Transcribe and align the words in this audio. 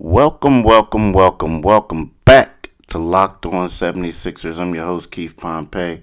Welcome, 0.00 0.64
welcome, 0.64 1.12
welcome, 1.12 1.62
welcome 1.62 2.16
back 2.24 2.70
to 2.88 2.98
Locked 2.98 3.46
On 3.46 3.68
76ers. 3.68 4.58
I'm 4.58 4.74
your 4.74 4.86
host, 4.86 5.12
Keith 5.12 5.36
Pompey. 5.36 6.02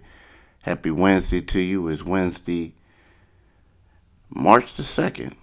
Happy 0.61 0.91
Wednesday 0.91 1.41
to 1.41 1.59
you. 1.59 1.89
It's 1.89 2.01
Wednesday, 2.01 2.73
March 4.29 4.75
the 4.75 4.83
2nd. 4.83 5.33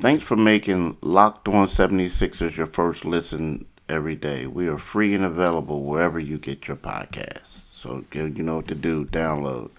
Thanks 0.00 0.24
for 0.24 0.36
making 0.36 0.96
Locked 1.00 1.48
On 1.48 1.66
76ers 1.66 2.56
your 2.56 2.66
first 2.66 3.04
listen 3.04 3.66
every 3.88 4.14
day. 4.14 4.46
We 4.46 4.68
are 4.68 4.78
free 4.78 5.12
and 5.12 5.24
available 5.24 5.82
wherever 5.82 6.20
you 6.20 6.38
get 6.38 6.68
your 6.68 6.76
podcasts. 6.76 7.62
So 7.72 8.04
you 8.12 8.28
know 8.28 8.56
what 8.56 8.68
to 8.68 8.76
do, 8.76 9.06
download. 9.06 9.70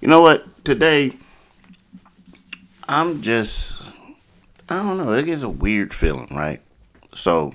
You 0.00 0.06
know 0.06 0.20
what? 0.20 0.64
Today, 0.64 1.10
I'm 2.88 3.22
just, 3.22 3.82
I 4.68 4.76
don't 4.76 4.98
know, 4.98 5.12
it 5.14 5.24
gets 5.24 5.42
a 5.42 5.48
weird 5.48 5.92
feeling, 5.92 6.28
right? 6.30 6.60
So, 7.14 7.54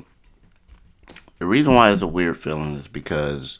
the 1.39 1.45
reason 1.45 1.73
why 1.73 1.91
it's 1.91 2.01
a 2.01 2.07
weird 2.07 2.37
feeling 2.37 2.75
is 2.75 2.87
because 2.87 3.59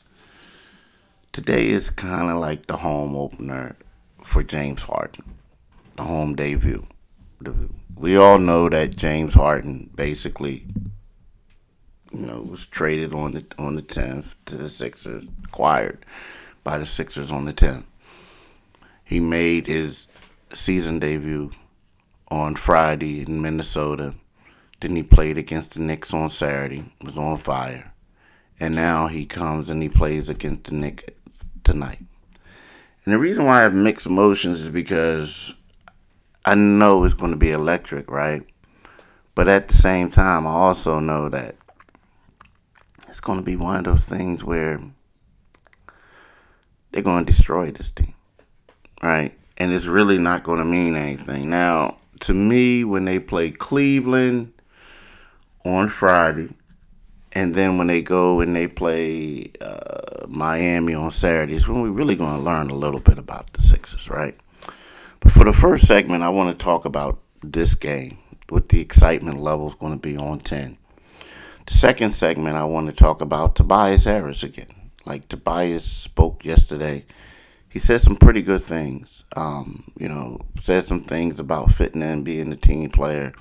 today 1.34 1.68
is 1.68 1.90
kind 1.90 2.30
of 2.30 2.40
like 2.40 2.68
the 2.68 2.78
home 2.78 3.16
opener 3.16 3.76
for 4.24 4.44
James 4.44 4.84
Harden, 4.84 5.36
the 5.98 6.04
home 6.04 6.36
debut. 6.36 6.86
We 7.96 8.16
all 8.16 8.40
know 8.40 8.70
that 8.70 8.96
James 8.96 9.34
Harden 9.34 9.90
basically, 9.94 10.66
you 12.12 12.26
know, 12.26 12.42
was 12.42 12.66
traded 12.66 13.14
on 13.14 13.32
the 13.32 13.46
on 13.58 13.76
the 13.76 13.82
tenth 13.82 14.36
to 14.46 14.56
the 14.56 14.70
Sixers, 14.70 15.26
acquired 15.44 16.06
by 16.64 16.78
the 16.78 16.86
Sixers 16.86 17.32
on 17.32 17.46
the 17.46 17.54
tenth. 17.54 17.86
He 19.04 19.20
made 19.20 19.68
his 19.68 20.08
season 20.54 21.00
debut 21.00 21.52
on 22.30 22.56
Friday 22.56 23.22
in 23.22 23.42
Minnesota 23.42 24.14
then 24.82 24.96
he 24.96 25.04
played 25.04 25.38
against 25.38 25.74
the 25.74 25.82
Knicks 25.82 26.14
on 26.14 26.30
Saturday, 26.30 26.86
was 27.02 27.18
on 27.18 27.38
fire. 27.38 27.92
And 28.60 28.76
now 28.76 29.08
he 29.08 29.26
comes 29.26 29.70
and 29.70 29.82
he 29.82 29.90
plays 29.90 30.30
against 30.30 30.66
the 30.66 30.76
Knicks 30.76 31.04
tonight. 31.64 32.00
And 33.06 33.14
the 33.14 33.20
reason 33.20 33.46
why 33.46 33.60
I 33.60 33.64
have 33.64 33.74
mixed 33.74 34.06
emotions 34.06 34.62
is 34.62 34.70
because 34.70 35.54
I 36.46 36.56
know 36.56 37.04
it's 37.04 37.14
going 37.14 37.32
to 37.32 37.38
be 37.38 37.52
electric, 37.52 38.10
right? 38.10 38.44
But 39.36 39.48
at 39.48 39.68
the 39.68 39.74
same 39.74 40.10
time, 40.10 40.46
I 40.46 40.52
also 40.52 41.00
know 41.00 41.30
that 41.30 41.56
it's 43.08 43.20
going 43.20 43.40
to 43.40 43.46
be 43.46 43.56
one 43.56 43.78
of 43.78 43.84
those 43.86 44.06
things 44.06 44.44
where 44.44 44.82
they're 46.92 47.04
going 47.04 47.26
to 47.26 47.32
destroy 47.32 47.72
this 47.72 47.92
team, 47.92 48.14
right? 49.02 49.34
And 49.58 49.72
it's 49.72 49.86
really 49.86 50.18
not 50.18 50.44
going 50.44 50.60
to 50.60 50.66
mean 50.66 50.96
anything. 50.96 51.50
Now, 51.50 51.98
to 52.22 52.34
me, 52.34 52.84
when 52.84 53.06
they 53.06 53.20
play 53.20 53.52
Cleveland 53.52 54.54
on 55.66 55.90
Friday, 55.90 56.50
and 57.34 57.54
then 57.54 57.78
when 57.78 57.88
they 57.88 58.02
go 58.02 58.40
and 58.40 58.56
they 58.56 58.68
play 58.68 59.52
uh, 59.62 60.26
Miami 60.28 60.94
on 60.96 61.12
Saturdays, 61.12 61.68
when 61.68 61.82
we're 61.82 61.90
really 61.90 62.16
going 62.16 62.36
to 62.36 62.42
learn 62.42 62.70
a 62.70 62.76
little 62.76 63.00
bit 63.00 63.18
about 63.18 63.54
the 63.54 63.62
Sixers, 63.62 64.10
right? 64.10 64.36
But 65.20 65.32
for 65.32 65.44
the 65.44 65.54
first 65.54 65.86
segment, 65.86 66.24
I 66.24 66.30
want 66.30 66.58
to 66.58 66.64
talk 66.64 66.86
about 66.86 67.20
this 67.44 67.76
game, 67.76 68.18
what 68.50 68.70
the 68.70 68.82
excitement 68.82 69.40
level 69.40 69.70
is 69.70 69.76
going 69.76 69.94
to 69.94 70.00
be 70.00 70.18
on 70.18 70.40
10. 70.40 70.78
The 71.68 71.74
second 71.74 72.12
segment, 72.12 72.56
I 72.56 72.64
want 72.64 72.88
to 72.88 72.96
talk 72.96 73.22
about 73.22 73.56
Tobias 73.56 74.06
Harris 74.06 74.44
again. 74.44 74.68
Like 75.06 75.28
Tobias 75.28 75.84
spoke 75.84 76.44
yesterday, 76.46 77.06
he 77.70 77.80
said 77.80 78.02
some 78.02 78.16
pretty 78.16 78.42
good 78.42 78.64
things. 78.64 79.24
Um, 79.36 79.92
you 79.98 80.10
know, 80.10 80.40
said 80.62 80.88
some 80.88 81.04
things 81.04 81.40
about 81.40 81.72
fitting 81.72 82.02
in, 82.02 82.24
being 82.24 82.52
a 82.52 82.56
team 82.56 82.90
player 82.90 83.34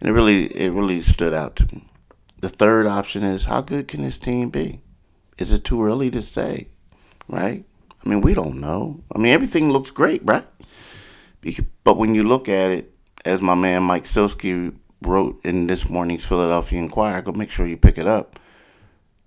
and 0.00 0.08
it 0.08 0.12
really 0.12 0.46
it 0.46 0.72
really 0.72 1.02
stood 1.02 1.34
out 1.34 1.56
to 1.56 1.66
me. 1.74 1.88
The 2.40 2.48
third 2.48 2.86
option 2.86 3.22
is 3.22 3.44
how 3.44 3.60
good 3.60 3.88
can 3.88 4.02
this 4.02 4.18
team 4.18 4.50
be? 4.50 4.80
Is 5.38 5.52
it 5.52 5.64
too 5.64 5.84
early 5.84 6.10
to 6.10 6.22
say? 6.22 6.68
Right? 7.28 7.64
I 8.04 8.08
mean, 8.08 8.22
we 8.22 8.34
don't 8.34 8.60
know. 8.60 9.02
I 9.14 9.18
mean, 9.18 9.32
everything 9.32 9.70
looks 9.70 9.90
great, 9.90 10.22
right? 10.24 10.46
But 11.84 11.96
when 11.96 12.14
you 12.14 12.24
look 12.24 12.48
at 12.48 12.70
it, 12.70 12.94
as 13.24 13.42
my 13.42 13.54
man 13.54 13.82
Mike 13.82 14.04
Sielski 14.04 14.74
wrote 15.02 15.40
in 15.44 15.66
this 15.66 15.88
morning's 15.88 16.26
Philadelphia 16.26 16.78
Inquirer, 16.78 17.22
go 17.22 17.32
make 17.32 17.50
sure 17.50 17.66
you 17.66 17.76
pick 17.76 17.98
it 17.98 18.06
up, 18.06 18.38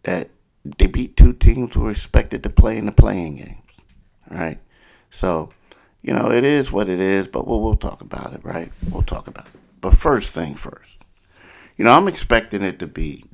that 0.03 0.29
they 0.63 0.87
beat 0.87 1.17
two 1.17 1.33
teams 1.33 1.73
who 1.73 1.81
were 1.81 1.91
expected 1.91 2.43
to 2.43 2.49
play 2.49 2.77
in 2.77 2.85
the 2.85 2.91
play-in 2.91 3.35
games, 3.35 3.57
right? 4.29 4.59
So, 5.09 5.49
you 6.01 6.13
know, 6.13 6.31
it 6.31 6.43
is 6.43 6.71
what 6.71 6.89
it 6.89 6.99
is, 6.99 7.27
but 7.27 7.47
we'll, 7.47 7.61
we'll 7.61 7.75
talk 7.75 8.01
about 8.01 8.33
it, 8.33 8.43
right? 8.43 8.71
We'll 8.89 9.03
talk 9.03 9.27
about 9.27 9.47
it. 9.47 9.62
But 9.83 9.97
first 9.97 10.33
thing 10.33 10.55
first, 10.55 10.95
you 11.75 11.83
know, 11.83 11.91
I'm 11.91 12.07
expecting 12.07 12.61
it 12.61 12.79
to 12.79 12.87
be, 12.87 13.25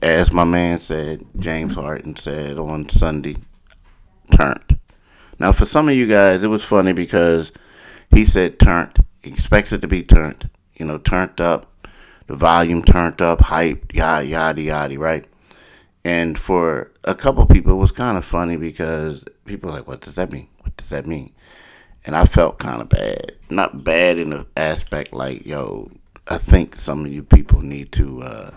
as 0.00 0.32
my 0.32 0.44
man 0.44 0.78
said, 0.78 1.26
James 1.40 1.74
Harden 1.74 2.14
said 2.14 2.56
on 2.56 2.88
Sunday, 2.88 3.34
turned. 4.32 4.78
Now, 5.40 5.50
for 5.50 5.64
some 5.64 5.88
of 5.88 5.96
you 5.96 6.06
guys, 6.06 6.44
it 6.44 6.46
was 6.46 6.64
funny 6.64 6.92
because 6.92 7.50
he 8.12 8.24
said 8.24 8.60
turned. 8.60 9.04
Expects 9.24 9.72
it 9.72 9.80
to 9.80 9.88
be 9.88 10.04
turned. 10.04 10.48
You 10.76 10.86
know, 10.86 10.98
turned 10.98 11.40
up, 11.40 11.88
the 12.28 12.36
volume 12.36 12.80
turned 12.80 13.20
up, 13.20 13.40
hype, 13.40 13.92
yada, 13.92 14.24
yada, 14.24 14.62
yada, 14.62 14.98
right? 15.00 15.26
And 16.04 16.38
for 16.38 16.92
a 17.02 17.16
couple 17.16 17.44
people, 17.46 17.72
it 17.72 17.80
was 17.80 17.90
kind 17.90 18.16
of 18.16 18.24
funny 18.24 18.56
because 18.56 19.24
people 19.46 19.68
were 19.68 19.78
like, 19.78 19.88
what 19.88 20.00
does 20.00 20.14
that 20.14 20.30
mean? 20.30 20.46
What 20.60 20.76
does 20.76 20.90
that 20.90 21.08
mean? 21.08 21.32
And 22.04 22.16
I 22.16 22.24
felt 22.24 22.58
kind 22.58 22.80
of 22.80 22.88
bad. 22.88 23.32
Not 23.50 23.84
bad 23.84 24.18
in 24.18 24.30
the 24.30 24.46
aspect 24.56 25.12
like, 25.12 25.44
yo, 25.44 25.90
I 26.28 26.38
think 26.38 26.76
some 26.76 27.04
of 27.04 27.12
you 27.12 27.22
people 27.22 27.60
need 27.60 27.92
to 27.92 28.22
uh, 28.22 28.50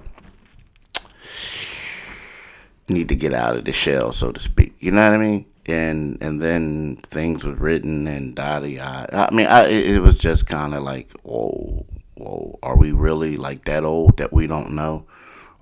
need 2.87 3.09
to 3.09 3.15
get 3.15 3.33
out 3.33 3.57
of 3.57 3.65
the 3.65 3.71
shell, 3.71 4.11
so 4.11 4.31
to 4.31 4.39
speak. 4.39 4.75
You 4.79 4.91
know 4.91 5.03
what 5.03 5.15
I 5.15 5.17
mean? 5.17 5.45
And 5.65 6.21
and 6.21 6.41
then 6.41 6.97
things 6.97 7.45
were 7.45 7.53
written 7.53 8.07
and 8.07 8.35
da 8.35 8.57
I 8.57 9.29
mean, 9.31 9.47
I, 9.47 9.67
it 9.67 9.99
was 9.99 10.17
just 10.17 10.45
kind 10.45 10.75
of 10.75 10.83
like, 10.83 11.11
whoa, 11.23 11.85
whoa, 12.15 12.59
are 12.61 12.77
we 12.77 12.91
really 12.91 13.37
like 13.37 13.65
that 13.65 13.83
old 13.83 14.17
that 14.17 14.33
we 14.33 14.47
don't 14.47 14.71
know? 14.71 15.05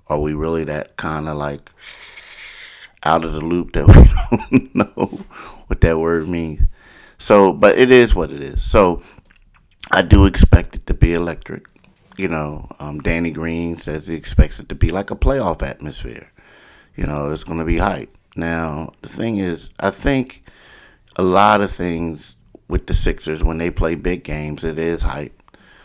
Are 0.08 0.18
we 0.18 0.34
really 0.34 0.64
that 0.64 0.96
kind 0.96 1.28
of 1.28 1.36
like 1.36 1.70
out 3.04 3.24
of 3.24 3.32
the 3.32 3.40
loop 3.40 3.72
that 3.72 3.86
we 4.50 4.58
don't 4.58 4.74
know 4.74 5.24
what 5.68 5.80
that 5.80 5.98
word 5.98 6.28
means? 6.28 6.62
So, 7.22 7.52
but 7.52 7.78
it 7.78 7.92
is 7.92 8.16
what 8.16 8.32
it 8.32 8.40
is. 8.40 8.64
So, 8.64 9.00
I 9.92 10.02
do 10.02 10.26
expect 10.26 10.74
it 10.74 10.86
to 10.88 10.94
be 10.94 11.14
electric. 11.14 11.66
You 12.18 12.26
know, 12.26 12.66
um, 12.80 12.98
Danny 12.98 13.30
Green 13.30 13.76
says 13.76 14.08
he 14.08 14.16
expects 14.16 14.58
it 14.58 14.68
to 14.70 14.74
be 14.74 14.90
like 14.90 15.12
a 15.12 15.14
playoff 15.14 15.62
atmosphere. 15.62 16.32
You 16.96 17.06
know, 17.06 17.30
it's 17.30 17.44
going 17.44 17.60
to 17.60 17.64
be 17.64 17.78
hype. 17.78 18.18
Now, 18.34 18.90
the 19.02 19.08
thing 19.08 19.36
is, 19.36 19.70
I 19.78 19.90
think 19.90 20.42
a 21.14 21.22
lot 21.22 21.60
of 21.60 21.70
things 21.70 22.34
with 22.66 22.88
the 22.88 22.94
Sixers 22.94 23.44
when 23.44 23.58
they 23.58 23.70
play 23.70 23.94
big 23.94 24.24
games, 24.24 24.64
it 24.64 24.76
is 24.76 25.00
hype. 25.00 25.40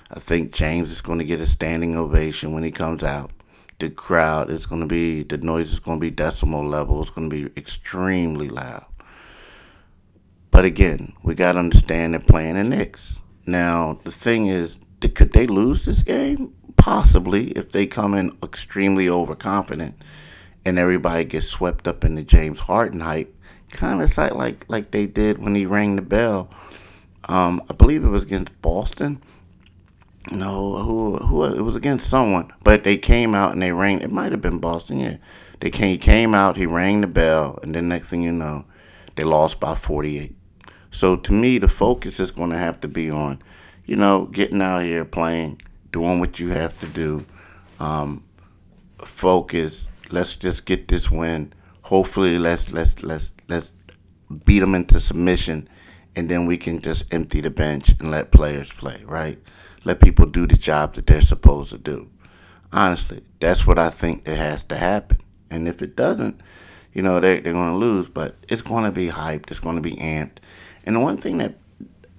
I 0.10 0.20
think 0.20 0.54
James 0.54 0.90
is 0.90 1.02
going 1.02 1.20
to 1.20 1.26
get 1.26 1.40
a 1.40 1.46
standing 1.46 1.96
ovation 1.96 2.52
when 2.52 2.64
he 2.64 2.72
comes 2.72 3.04
out. 3.04 3.32
The 3.78 3.92
crowd 3.92 4.50
is 4.50 4.66
going 4.66 4.82
to 4.82 4.88
be, 4.88 5.22
the 5.22 5.38
noise 5.38 5.72
is 5.72 5.78
going 5.78 6.00
to 6.00 6.02
be 6.02 6.12
decibel 6.12 6.68
level. 6.68 7.00
It's 7.00 7.12
going 7.12 7.30
to 7.30 7.36
be 7.44 7.60
extremely 7.60 8.50
loud. 8.50 8.88
But 10.58 10.66
again, 10.66 11.14
we 11.22 11.36
got 11.36 11.52
to 11.52 11.60
understand 11.60 12.16
they're 12.16 12.20
playing 12.20 12.56
the 12.56 12.64
Knicks. 12.64 13.20
Now, 13.46 14.00
the 14.04 14.12
thing 14.12 14.48
is, 14.48 14.80
could 15.14 15.32
they 15.32 15.46
lose 15.46 15.86
this 15.86 16.02
game? 16.02 16.52
Possibly, 16.78 17.52
if 17.52 17.70
they 17.70 17.86
come 17.86 18.16
in 18.16 18.36
extremely 18.42 19.08
overconfident 19.08 20.02
and 20.66 20.80
everybody 20.80 21.26
gets 21.26 21.48
swept 21.48 21.88
up 21.88 22.04
in 22.04 22.16
the 22.16 22.24
James 22.24 22.60
Harden 22.60 23.02
hype, 23.02 23.32
kind 23.70 24.02
of 24.02 24.18
like 24.36 24.66
like 24.68 24.90
they 24.90 25.06
did 25.06 25.38
when 25.38 25.54
he 25.54 25.68
rang 25.68 25.96
the 25.96 26.02
bell. 26.02 26.50
Um, 27.30 27.62
I 27.70 27.74
believe 27.74 28.04
it 28.04 28.10
was 28.10 28.24
against 28.24 28.60
Boston. 28.64 29.22
No, 30.32 30.78
who 30.78 31.18
who 31.18 31.44
it 31.44 31.62
was 31.62 31.76
against 31.76 32.10
someone, 32.10 32.52
but 32.64 32.84
they 32.84 32.98
came 32.98 33.36
out 33.36 33.52
and 33.54 33.62
they 33.62 33.74
rang. 33.74 34.02
It 34.02 34.12
might 34.12 34.32
have 34.32 34.42
been 34.42 34.58
Boston. 34.58 35.02
Yeah, 35.02 35.18
they 35.60 35.70
came. 35.70 35.92
He 35.92 36.00
came 36.00 36.34
out. 36.34 36.58
He 36.58 36.66
rang 36.66 37.02
the 37.02 37.08
bell, 37.08 37.60
and 37.62 37.76
then 37.76 37.88
next 37.90 38.10
thing 38.10 38.24
you 38.24 38.32
know, 38.32 38.66
they 39.14 39.24
lost 39.24 39.60
by 39.60 39.76
forty 39.76 40.18
eight. 40.18 40.34
So 40.98 41.16
to 41.16 41.32
me, 41.32 41.60
the 41.60 41.68
focus 41.68 42.20
is 42.20 42.32
going 42.32 42.50
to 42.50 42.58
have 42.58 42.80
to 42.80 42.88
be 42.88 43.12
on, 43.12 43.40
you 43.86 43.96
know, 43.96 44.26
getting 44.26 44.64
out 44.64 44.80
here 44.80 45.06
playing, 45.06 45.62
doing 45.92 46.20
what 46.20 46.40
you 46.40 46.50
have 46.50 46.80
to 46.80 46.88
do. 46.88 47.24
Um, 47.80 48.24
focus. 49.06 49.88
Let's 50.10 50.34
just 50.34 50.66
get 50.66 50.88
this 50.88 51.12
win. 51.12 51.54
Hopefully, 51.84 52.40
let's 52.40 52.72
let's 52.72 53.04
let's 53.04 53.32
let's 53.48 53.76
beat 54.44 54.58
them 54.58 54.74
into 54.74 55.00
submission, 55.00 55.70
and 56.16 56.28
then 56.30 56.48
we 56.48 56.58
can 56.58 56.80
just 56.80 57.14
empty 57.14 57.42
the 57.42 57.52
bench 57.52 57.90
and 58.00 58.10
let 58.10 58.32
players 58.32 58.74
play. 58.74 59.04
Right? 59.06 59.38
Let 59.84 60.02
people 60.02 60.26
do 60.26 60.48
the 60.48 60.58
job 60.58 60.96
that 60.96 61.06
they're 61.06 61.22
supposed 61.22 61.70
to 61.70 61.78
do. 61.78 62.10
Honestly, 62.74 63.22
that's 63.40 63.68
what 63.68 63.78
I 63.78 63.92
think 63.92 64.26
that 64.26 64.36
has 64.36 64.64
to 64.64 64.76
happen. 64.76 65.20
And 65.52 65.68
if 65.68 65.84
it 65.84 65.96
doesn't, 65.96 66.42
you 66.94 67.04
know, 67.04 67.20
they, 67.20 67.40
they're 67.40 67.54
going 67.54 67.74
to 67.74 67.78
lose. 67.78 68.10
But 68.10 68.36
it's 68.50 68.64
going 68.64 68.86
to 68.86 68.92
be 68.92 69.10
hyped. 69.10 69.52
It's 69.52 69.60
going 69.60 69.76
to 69.76 69.82
be 69.84 69.96
amped. 69.98 70.40
And 70.88 70.96
the 70.96 71.02
one 71.02 71.18
thing 71.18 71.40
that 71.40 71.56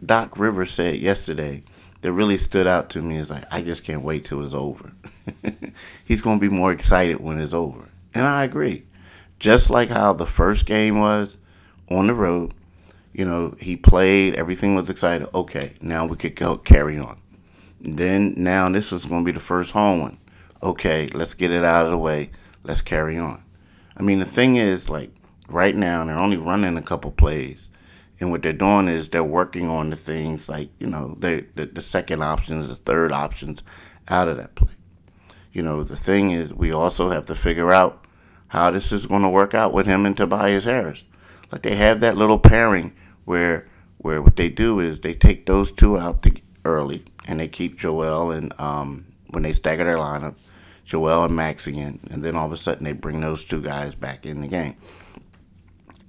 Doc 0.04 0.38
Rivers 0.38 0.70
said 0.70 0.96
yesterday 0.96 1.62
that 2.02 2.12
really 2.12 2.36
stood 2.36 2.66
out 2.66 2.90
to 2.90 3.00
me 3.00 3.16
is 3.16 3.30
like 3.30 3.44
I 3.50 3.62
just 3.62 3.82
can't 3.82 4.02
wait 4.02 4.24
till 4.24 4.44
it's 4.44 4.52
over. 4.52 4.92
He's 6.04 6.20
going 6.20 6.38
to 6.38 6.48
be 6.48 6.54
more 6.54 6.70
excited 6.70 7.18
when 7.18 7.40
it's 7.40 7.54
over, 7.54 7.88
and 8.14 8.26
I 8.26 8.44
agree. 8.44 8.84
Just 9.38 9.70
like 9.70 9.88
how 9.88 10.12
the 10.12 10.26
first 10.26 10.66
game 10.66 11.00
was 11.00 11.38
on 11.90 12.08
the 12.08 12.14
road, 12.14 12.52
you 13.14 13.24
know, 13.24 13.56
he 13.58 13.74
played, 13.74 14.34
everything 14.34 14.74
was 14.74 14.90
excited. 14.90 15.28
Okay, 15.34 15.72
now 15.80 16.04
we 16.04 16.16
could 16.16 16.36
go 16.36 16.58
carry 16.58 16.98
on. 16.98 17.18
Then 17.80 18.34
now 18.36 18.68
this 18.68 18.92
is 18.92 19.06
going 19.06 19.22
to 19.22 19.26
be 19.26 19.32
the 19.32 19.40
first 19.40 19.70
home 19.70 20.00
one. 20.00 20.18
Okay, 20.62 21.08
let's 21.14 21.32
get 21.32 21.52
it 21.52 21.64
out 21.64 21.86
of 21.86 21.90
the 21.92 21.98
way. 21.98 22.32
Let's 22.64 22.82
carry 22.82 23.16
on. 23.16 23.42
I 23.96 24.02
mean, 24.02 24.18
the 24.18 24.26
thing 24.26 24.56
is, 24.56 24.90
like 24.90 25.10
right 25.48 25.74
now, 25.74 26.04
they're 26.04 26.18
only 26.18 26.36
running 26.36 26.76
a 26.76 26.82
couple 26.82 27.10
plays, 27.12 27.68
and 28.20 28.30
what 28.30 28.42
they're 28.42 28.52
doing 28.52 28.88
is 28.88 29.08
they're 29.08 29.22
working 29.22 29.68
on 29.68 29.90
the 29.90 29.96
things 29.96 30.48
like 30.48 30.70
you 30.78 30.86
know, 30.86 31.16
they 31.18 31.42
the, 31.54 31.66
the 31.66 31.82
second 31.82 32.22
options, 32.22 32.68
the 32.68 32.76
third 32.76 33.12
options 33.12 33.62
out 34.08 34.28
of 34.28 34.36
that 34.38 34.54
play. 34.54 34.70
You 35.52 35.62
know, 35.62 35.82
the 35.84 35.96
thing 35.96 36.30
is, 36.30 36.52
we 36.52 36.72
also 36.72 37.08
have 37.10 37.26
to 37.26 37.34
figure 37.34 37.72
out 37.72 38.04
how 38.48 38.70
this 38.70 38.92
is 38.92 39.06
going 39.06 39.22
to 39.22 39.28
work 39.28 39.54
out 39.54 39.72
with 39.72 39.86
him 39.86 40.06
and 40.06 40.16
Tobias 40.16 40.64
Harris. 40.64 41.04
Like 41.52 41.62
they 41.62 41.76
have 41.76 42.00
that 42.00 42.16
little 42.16 42.38
pairing 42.38 42.94
where 43.24 43.68
where 43.98 44.22
what 44.22 44.36
they 44.36 44.48
do 44.48 44.80
is 44.80 45.00
they 45.00 45.14
take 45.14 45.46
those 45.46 45.72
two 45.72 45.98
out 45.98 46.22
to, 46.22 46.32
early 46.64 47.04
and 47.26 47.40
they 47.40 47.48
keep 47.48 47.78
Joel 47.78 48.32
and 48.32 48.52
um, 48.60 49.06
when 49.30 49.42
they 49.42 49.52
stagger 49.52 49.84
their 49.84 49.96
lineup, 49.96 50.36
Joel 50.84 51.24
and 51.24 51.36
Max 51.36 51.66
again, 51.66 52.00
and 52.10 52.22
then 52.22 52.36
all 52.36 52.46
of 52.46 52.52
a 52.52 52.56
sudden 52.56 52.84
they 52.84 52.92
bring 52.92 53.20
those 53.20 53.44
two 53.44 53.60
guys 53.60 53.94
back 53.94 54.24
in 54.24 54.40
the 54.40 54.48
game. 54.48 54.76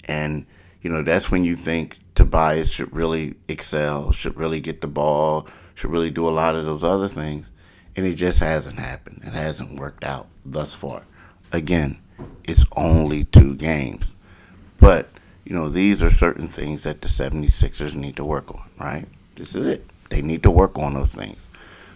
And 0.05 0.45
you 0.81 0.89
know 0.89 1.01
that's 1.03 1.29
when 1.31 1.43
you 1.43 1.55
think 1.55 1.97
Tobias 2.15 2.69
should 2.69 2.93
really 2.93 3.35
excel, 3.47 4.11
should 4.11 4.37
really 4.37 4.59
get 4.59 4.81
the 4.81 4.87
ball, 4.87 5.47
should 5.75 5.91
really 5.91 6.11
do 6.11 6.27
a 6.27 6.31
lot 6.31 6.55
of 6.55 6.65
those 6.65 6.83
other 6.83 7.07
things, 7.07 7.51
and 7.95 8.05
it 8.05 8.15
just 8.15 8.39
hasn't 8.39 8.79
happened. 8.79 9.21
It 9.23 9.33
hasn't 9.33 9.79
worked 9.79 10.03
out 10.03 10.27
thus 10.45 10.75
far. 10.75 11.03
Again, 11.51 11.97
it's 12.43 12.65
only 12.75 13.25
two 13.25 13.55
games, 13.55 14.05
but 14.79 15.09
you 15.45 15.55
know 15.55 15.69
these 15.69 16.03
are 16.03 16.11
certain 16.11 16.47
things 16.47 16.83
that 16.83 17.01
the 17.01 17.07
76ers 17.07 17.95
need 17.95 18.15
to 18.17 18.25
work 18.25 18.53
on. 18.53 18.63
Right? 18.79 19.05
This 19.35 19.55
is 19.55 19.65
it. 19.65 19.85
They 20.09 20.21
need 20.21 20.43
to 20.43 20.51
work 20.51 20.77
on 20.77 20.95
those 20.95 21.11
things. 21.11 21.37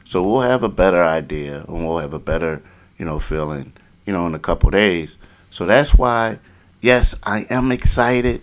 So 0.05 0.21
we'll 0.21 0.41
have 0.41 0.63
a 0.63 0.69
better 0.69 1.03
idea 1.03 1.65
and 1.67 1.87
we'll 1.87 1.97
have 1.97 2.13
a 2.13 2.19
better, 2.19 2.61
you 2.97 3.05
know, 3.05 3.19
feeling, 3.19 3.73
you 4.05 4.13
know, 4.13 4.27
in 4.27 4.35
a 4.35 4.39
couple 4.39 4.69
days. 4.69 5.17
So 5.49 5.65
that's 5.65 5.93
why, 5.95 6.39
yes, 6.81 7.15
I 7.23 7.45
am 7.49 7.71
excited 7.71 8.41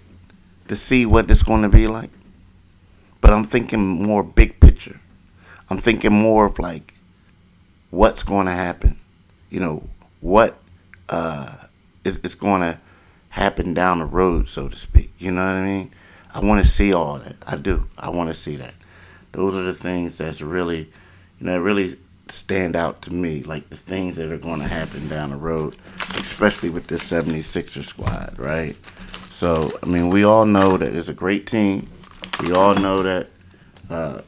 to 0.70 0.76
see 0.76 1.04
what 1.04 1.28
it's 1.28 1.42
going 1.42 1.62
to 1.62 1.68
be 1.68 1.88
like. 1.88 2.10
But 3.20 3.32
I'm 3.32 3.42
thinking 3.42 3.80
more 3.80 4.22
big 4.22 4.60
picture. 4.60 5.00
I'm 5.68 5.78
thinking 5.78 6.12
more 6.12 6.46
of 6.46 6.60
like 6.60 6.94
what's 7.90 8.22
going 8.22 8.46
to 8.46 8.52
happen. 8.52 8.96
You 9.50 9.58
know, 9.58 9.82
what 10.20 10.58
uh, 11.08 11.56
is, 12.04 12.18
is 12.18 12.36
going 12.36 12.60
to 12.60 12.78
happen 13.30 13.74
down 13.74 13.98
the 13.98 14.04
road, 14.04 14.48
so 14.48 14.68
to 14.68 14.76
speak. 14.76 15.12
You 15.18 15.32
know 15.32 15.44
what 15.44 15.56
I 15.56 15.64
mean? 15.64 15.90
I 16.32 16.38
want 16.38 16.64
to 16.64 16.70
see 16.70 16.94
all 16.94 17.18
that. 17.18 17.34
I 17.44 17.56
do. 17.56 17.88
I 17.98 18.10
want 18.10 18.30
to 18.30 18.36
see 18.36 18.54
that 18.54 18.74
those 19.32 19.56
are 19.56 19.64
the 19.64 19.74
things 19.74 20.18
that's 20.18 20.40
really, 20.40 20.88
you 21.40 21.46
know, 21.46 21.58
really 21.58 21.96
stand 22.28 22.76
out 22.76 23.02
to 23.02 23.12
me, 23.12 23.42
like 23.42 23.68
the 23.70 23.76
things 23.76 24.14
that 24.16 24.30
are 24.30 24.38
going 24.38 24.60
to 24.60 24.68
happen 24.68 25.08
down 25.08 25.30
the 25.30 25.36
road, 25.36 25.76
especially 26.14 26.70
with 26.70 26.86
this 26.86 27.02
76er 27.10 27.82
squad, 27.82 28.38
right? 28.38 28.76
So, 29.40 29.72
I 29.82 29.86
mean, 29.86 30.10
we 30.10 30.22
all 30.22 30.44
know 30.44 30.76
that 30.76 30.94
it's 30.94 31.08
a 31.08 31.14
great 31.14 31.46
team. 31.46 31.88
We 32.42 32.52
all 32.52 32.74
know 32.74 33.02
that 33.02 33.28
uh, 33.88 34.20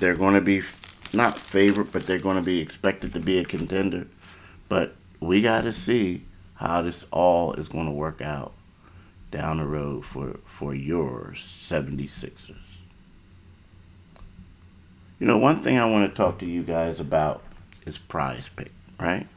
they're 0.00 0.16
going 0.16 0.34
to 0.34 0.40
be 0.40 0.62
not 1.12 1.38
favorite, 1.38 1.92
but 1.92 2.04
they're 2.04 2.18
going 2.18 2.34
to 2.34 2.42
be 2.42 2.58
expected 2.58 3.12
to 3.12 3.20
be 3.20 3.38
a 3.38 3.44
contender. 3.44 4.08
But 4.68 4.96
we 5.20 5.42
got 5.42 5.60
to 5.60 5.72
see 5.72 6.22
how 6.56 6.82
this 6.82 7.06
all 7.12 7.52
is 7.52 7.68
going 7.68 7.86
to 7.86 7.92
work 7.92 8.20
out 8.20 8.52
down 9.30 9.58
the 9.58 9.64
road 9.64 10.04
for, 10.04 10.40
for 10.44 10.74
your 10.74 11.30
76ers. 11.36 12.56
You 15.20 15.26
know, 15.28 15.38
one 15.38 15.60
thing 15.60 15.78
I 15.78 15.88
want 15.88 16.10
to 16.10 16.16
talk 16.16 16.40
to 16.40 16.46
you 16.46 16.64
guys 16.64 16.98
about 16.98 17.44
is 17.86 17.96
prize 17.98 18.48
pick, 18.56 18.72
right? 18.98 19.28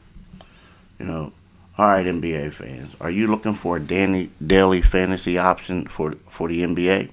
You 0.98 1.06
know, 1.06 1.32
all 1.78 1.86
right, 1.86 2.06
NBA 2.06 2.52
fans, 2.54 2.96
are 3.00 3.10
you 3.10 3.28
looking 3.28 3.54
for 3.54 3.76
a 3.76 3.80
daily, 3.80 4.82
fantasy 4.82 5.38
option 5.38 5.86
for, 5.86 6.14
for 6.28 6.48
the 6.48 6.62
NBA? 6.62 7.10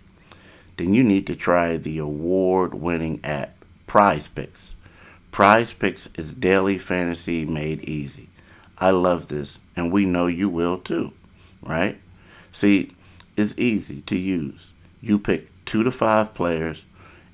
Then 0.78 0.96
you 0.96 1.04
need 1.04 1.28
to 1.28 1.36
try 1.36 1.78
the 1.78 2.00
award 2.00 2.74
winning 2.74 3.20
app, 3.24 3.64
Prize 3.86 4.28
Picks. 4.28 4.74
Prize 5.30 5.72
Picks 5.72 6.10
is 6.16 6.34
daily 6.34 6.80
fantasy 6.80 7.46
made 7.46 7.82
easy. 7.82 8.28
I 8.80 8.90
love 8.90 9.28
this, 9.28 9.60
and 9.76 9.92
we 9.92 10.04
know 10.04 10.26
you 10.26 10.50
will 10.50 10.80
too, 10.80 11.14
right? 11.62 12.00
See, 12.52 12.92
it's 13.38 13.54
easy 13.58 14.02
to 14.02 14.18
use. 14.18 14.72
You 15.00 15.20
pick 15.20 15.48
two 15.66 15.84
to 15.84 15.92
five 15.92 16.34
players 16.34 16.86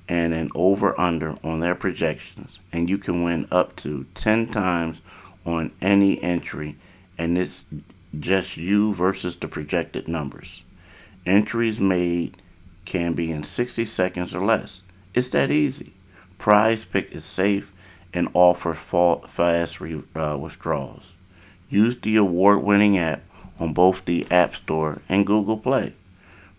and 0.06 0.34
an 0.34 0.50
over 0.54 1.00
under 1.00 1.38
on 1.42 1.60
their 1.60 1.76
projections, 1.76 2.58
and 2.72 2.90
you 2.90 2.98
can 2.98 3.24
win 3.24 3.48
up 3.50 3.74
to 3.76 4.04
10 4.16 4.48
times 4.48 5.00
on 5.46 5.72
any 5.80 6.22
entry, 6.22 6.76
and 7.18 7.38
it's 7.38 7.64
just 8.18 8.56
you 8.56 8.94
versus 8.94 9.36
the 9.36 9.48
projected 9.48 10.08
numbers. 10.08 10.62
Entries 11.24 11.80
made 11.80 12.36
can 12.84 13.14
be 13.14 13.30
in 13.30 13.44
60 13.44 13.84
seconds 13.84 14.34
or 14.34 14.44
less. 14.44 14.82
It's 15.14 15.28
that 15.30 15.50
easy. 15.50 15.92
Prize 16.38 16.84
Pick 16.84 17.12
is 17.12 17.24
safe 17.24 17.72
and 18.12 18.28
offers 18.34 18.78
fast 18.78 19.80
uh, 19.80 20.36
withdrawals. 20.40 21.12
Use 21.70 21.96
the 21.96 22.16
award 22.16 22.62
winning 22.62 22.98
app 22.98 23.22
on 23.58 23.72
both 23.72 24.04
the 24.04 24.26
App 24.30 24.54
Store 24.54 25.00
and 25.08 25.26
Google 25.26 25.56
Play. 25.56 25.94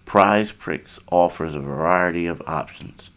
Prize 0.06 0.52
Picks 0.52 1.00
offers 1.12 1.56
a 1.56 1.60
variety 1.60 2.26
of 2.26 2.42
options 2.48 3.10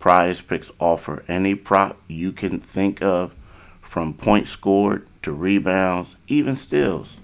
Prize 0.00 0.40
Picks 0.40 0.70
offer 0.80 1.22
any 1.28 1.54
prop 1.54 1.98
you 2.08 2.32
can 2.32 2.58
think 2.58 3.02
of, 3.02 3.34
from 3.82 4.14
points 4.14 4.50
scored 4.50 5.06
to 5.22 5.32
rebounds, 5.32 6.16
even 6.28 6.56
steals. 6.56 7.16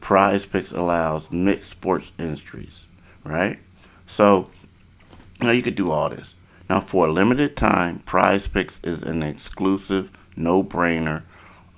Prize 0.00 0.44
Picks 0.46 0.72
allows 0.72 1.30
mixed 1.30 1.70
sports 1.70 2.12
entries, 2.18 2.84
right? 3.24 3.58
So, 4.06 4.50
now 5.40 5.50
you 5.50 5.62
could 5.62 5.74
do 5.74 5.90
all 5.90 6.10
this. 6.10 6.34
Now, 6.68 6.80
for 6.80 7.06
a 7.06 7.12
limited 7.12 7.56
time, 7.56 8.00
Prize 8.00 8.46
Picks 8.46 8.80
is 8.82 9.02
an 9.02 9.22
exclusive, 9.22 10.10
no-brainer 10.36 11.22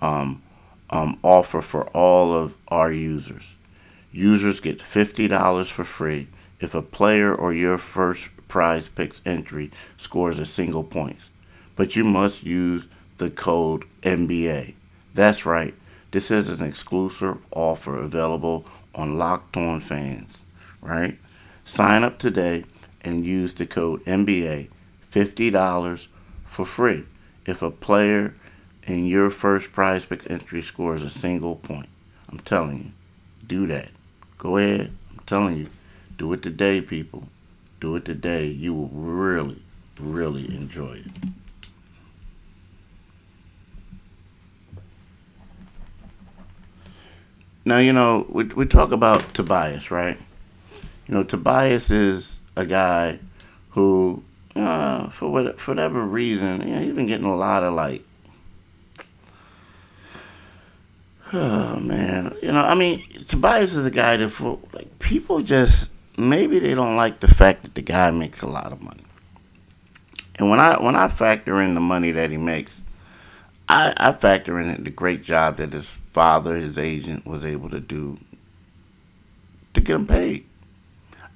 um, 0.00 0.42
um, 0.90 1.18
offer 1.22 1.60
for 1.60 1.84
all 1.88 2.32
of 2.32 2.54
our 2.68 2.92
users. 2.92 3.54
Users 4.12 4.60
get 4.60 4.78
$50 4.78 5.70
for 5.70 5.84
free 5.84 6.28
if 6.60 6.74
a 6.74 6.82
player 6.82 7.34
or 7.34 7.52
your 7.52 7.78
first 7.78 8.28
prize 8.48 8.88
picks 8.88 9.20
entry 9.26 9.70
scores 9.96 10.38
a 10.38 10.46
single 10.46 10.84
points. 10.84 11.28
But 11.74 11.96
you 11.96 12.04
must 12.04 12.42
use 12.42 12.88
the 13.18 13.30
code 13.30 13.84
NBA. 14.02 14.74
That's 15.16 15.46
right. 15.46 15.74
This 16.10 16.30
is 16.30 16.50
an 16.50 16.62
exclusive 16.62 17.38
offer 17.50 17.98
available 17.98 18.66
on 18.94 19.16
Locked 19.16 19.56
On 19.56 19.80
Fans, 19.80 20.42
right? 20.82 21.18
Sign 21.64 22.04
up 22.04 22.18
today 22.18 22.66
and 23.00 23.24
use 23.24 23.54
the 23.54 23.66
code 23.66 24.04
NBA, 24.04 24.68
$50 25.10 26.06
for 26.44 26.66
free 26.66 27.06
if 27.46 27.62
a 27.62 27.70
player 27.70 28.34
in 28.86 29.06
your 29.06 29.30
first 29.30 29.72
prize 29.72 30.04
pick 30.04 30.30
entry 30.30 30.60
scores 30.60 31.02
a 31.02 31.08
single 31.08 31.56
point. 31.56 31.88
I'm 32.28 32.40
telling 32.40 32.78
you, 32.78 32.90
do 33.46 33.66
that. 33.68 33.88
Go 34.36 34.58
ahead. 34.58 34.92
I'm 35.12 35.24
telling 35.24 35.56
you, 35.56 35.70
do 36.18 36.30
it 36.34 36.42
today, 36.42 36.82
people 36.82 37.26
do 37.80 37.96
it 37.96 38.04
today, 38.04 38.48
you 38.48 38.74
will 38.74 38.88
really, 38.88 39.62
really 39.98 40.54
enjoy 40.54 41.02
it. 41.04 41.25
Now, 47.66 47.78
you 47.78 47.92
know, 47.92 48.24
we, 48.28 48.44
we 48.44 48.64
talk 48.64 48.92
about 48.92 49.34
Tobias, 49.34 49.90
right? 49.90 50.16
You 51.08 51.14
know, 51.14 51.24
Tobias 51.24 51.90
is 51.90 52.38
a 52.54 52.64
guy 52.64 53.18
who, 53.70 54.22
uh, 54.54 55.08
for 55.08 55.32
what, 55.32 55.58
for 55.58 55.72
whatever 55.72 56.00
reason, 56.00 56.60
you 56.60 56.74
know, 56.76 56.80
he's 56.80 56.94
been 56.94 57.08
getting 57.08 57.26
a 57.26 57.34
lot 57.34 57.64
of 57.64 57.74
like, 57.74 58.04
oh 61.32 61.74
man, 61.80 62.36
you 62.40 62.52
know, 62.52 62.62
I 62.62 62.76
mean, 62.76 63.04
Tobias 63.26 63.74
is 63.74 63.84
a 63.84 63.90
guy 63.90 64.16
that 64.16 64.28
for 64.28 64.60
like 64.72 65.00
people 65.00 65.42
just 65.42 65.90
maybe 66.16 66.60
they 66.60 66.72
don't 66.72 66.94
like 66.94 67.18
the 67.18 67.28
fact 67.28 67.64
that 67.64 67.74
the 67.74 67.82
guy 67.82 68.12
makes 68.12 68.42
a 68.42 68.46
lot 68.46 68.70
of 68.70 68.80
money. 68.80 69.02
And 70.36 70.48
when 70.50 70.60
I 70.60 70.80
when 70.80 70.94
I 70.94 71.08
factor 71.08 71.60
in 71.60 71.74
the 71.74 71.80
money 71.80 72.12
that 72.12 72.30
he 72.30 72.36
makes, 72.36 72.80
I, 73.68 73.92
I 73.96 74.12
factor 74.12 74.60
in 74.60 74.84
the 74.84 74.90
great 74.90 75.22
job 75.22 75.56
that 75.56 75.72
his 75.72 75.88
father, 75.88 76.56
his 76.56 76.78
agent, 76.78 77.26
was 77.26 77.44
able 77.44 77.70
to 77.70 77.80
do 77.80 78.18
to 79.74 79.80
get 79.80 79.96
him 79.96 80.06
paid. 80.06 80.46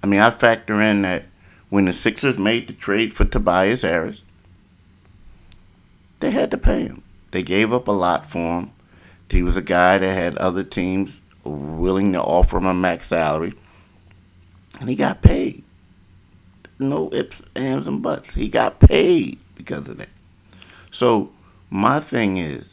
I 0.02 0.06
mean, 0.06 0.20
I 0.20 0.30
factor 0.30 0.80
in 0.80 1.02
that 1.02 1.26
when 1.68 1.84
the 1.84 1.92
Sixers 1.92 2.38
made 2.38 2.68
the 2.68 2.72
trade 2.72 3.12
for 3.12 3.24
Tobias 3.24 3.82
Harris, 3.82 4.22
they 6.20 6.30
had 6.30 6.50
to 6.52 6.58
pay 6.58 6.82
him. 6.82 7.02
They 7.32 7.42
gave 7.42 7.72
up 7.72 7.88
a 7.88 7.92
lot 7.92 8.26
for 8.26 8.60
him. 8.60 8.72
He 9.30 9.42
was 9.42 9.56
a 9.56 9.62
guy 9.62 9.98
that 9.98 10.14
had 10.14 10.36
other 10.36 10.64
teams 10.64 11.20
willing 11.44 12.12
to 12.12 12.20
offer 12.20 12.58
him 12.58 12.66
a 12.66 12.74
max 12.74 13.08
salary, 13.08 13.54
and 14.80 14.88
he 14.88 14.94
got 14.94 15.22
paid. 15.22 15.62
No 16.78 17.12
ifs, 17.12 17.42
ands, 17.54 17.86
and 17.86 18.02
buts. 18.02 18.34
He 18.34 18.48
got 18.48 18.80
paid 18.80 19.38
because 19.54 19.86
of 19.86 19.98
that. 19.98 20.08
So 20.90 21.30
my 21.70 22.00
thing 22.00 22.36
is, 22.36 22.64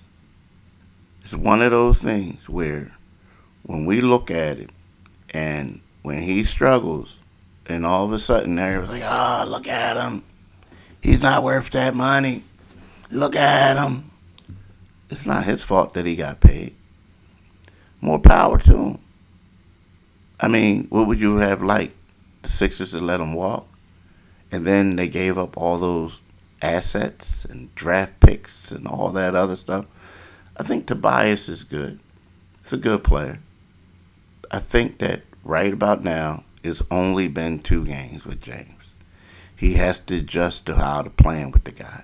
it's 1.23 1.33
one 1.33 1.61
of 1.61 1.71
those 1.71 1.99
things 1.99 2.49
where 2.49 2.91
when 3.63 3.85
we 3.85 4.01
look 4.01 4.31
at 4.31 4.57
it, 4.57 4.71
and 5.31 5.81
when 6.01 6.23
he 6.23 6.43
struggles, 6.43 7.19
and 7.67 7.85
all 7.85 8.05
of 8.05 8.13
a 8.13 8.19
sudden 8.19 8.57
everyone's 8.57 8.91
like, 8.91 9.03
"Oh, 9.05 9.45
look 9.47 9.67
at 9.67 9.97
him. 9.97 10.23
He's 11.01 11.21
not 11.21 11.43
worth 11.43 11.69
that 11.71 11.93
money. 11.93 12.43
Look 13.11 13.35
at 13.35 13.77
him." 13.77 14.09
It's 15.09 15.25
not 15.25 15.43
his 15.43 15.63
fault 15.63 15.93
that 15.93 16.05
he 16.05 16.15
got 16.15 16.39
paid. 16.39 16.73
More 18.01 18.19
power 18.19 18.57
to 18.59 18.77
him. 18.77 18.97
I 20.39 20.47
mean, 20.47 20.87
what 20.89 21.07
would 21.07 21.19
you 21.19 21.37
have 21.37 21.61
liked? 21.61 21.95
The 22.43 22.49
Sixers 22.49 22.91
to 22.91 22.99
let 22.99 23.19
him 23.19 23.33
walk? 23.33 23.67
And 24.51 24.65
then 24.65 24.95
they 24.95 25.07
gave 25.07 25.37
up 25.37 25.57
all 25.57 25.77
those 25.77 26.21
assets 26.61 27.45
and 27.45 27.73
draft 27.75 28.19
picks 28.19 28.71
and 28.71 28.87
all 28.87 29.09
that 29.09 29.35
other 29.35 29.55
stuff. 29.55 29.85
I 30.57 30.63
think 30.63 30.85
Tobias 30.85 31.49
is 31.49 31.63
good. 31.63 31.99
He's 32.63 32.73
a 32.73 32.77
good 32.77 33.03
player. 33.03 33.39
I 34.49 34.59
think 34.59 34.99
that 34.99 35.21
right 35.43 35.73
about 35.73 36.03
now 36.03 36.43
it's 36.63 36.81
only 36.89 37.27
been 37.27 37.59
two 37.59 37.85
games 37.85 38.25
with 38.25 38.41
James. 38.41 38.71
He 39.55 39.75
has 39.75 39.99
to 40.01 40.17
adjust 40.17 40.65
to 40.65 40.75
how 40.75 41.01
to 41.01 41.09
playing 41.09 41.51
with 41.51 41.63
the 41.63 41.71
guy. 41.71 42.03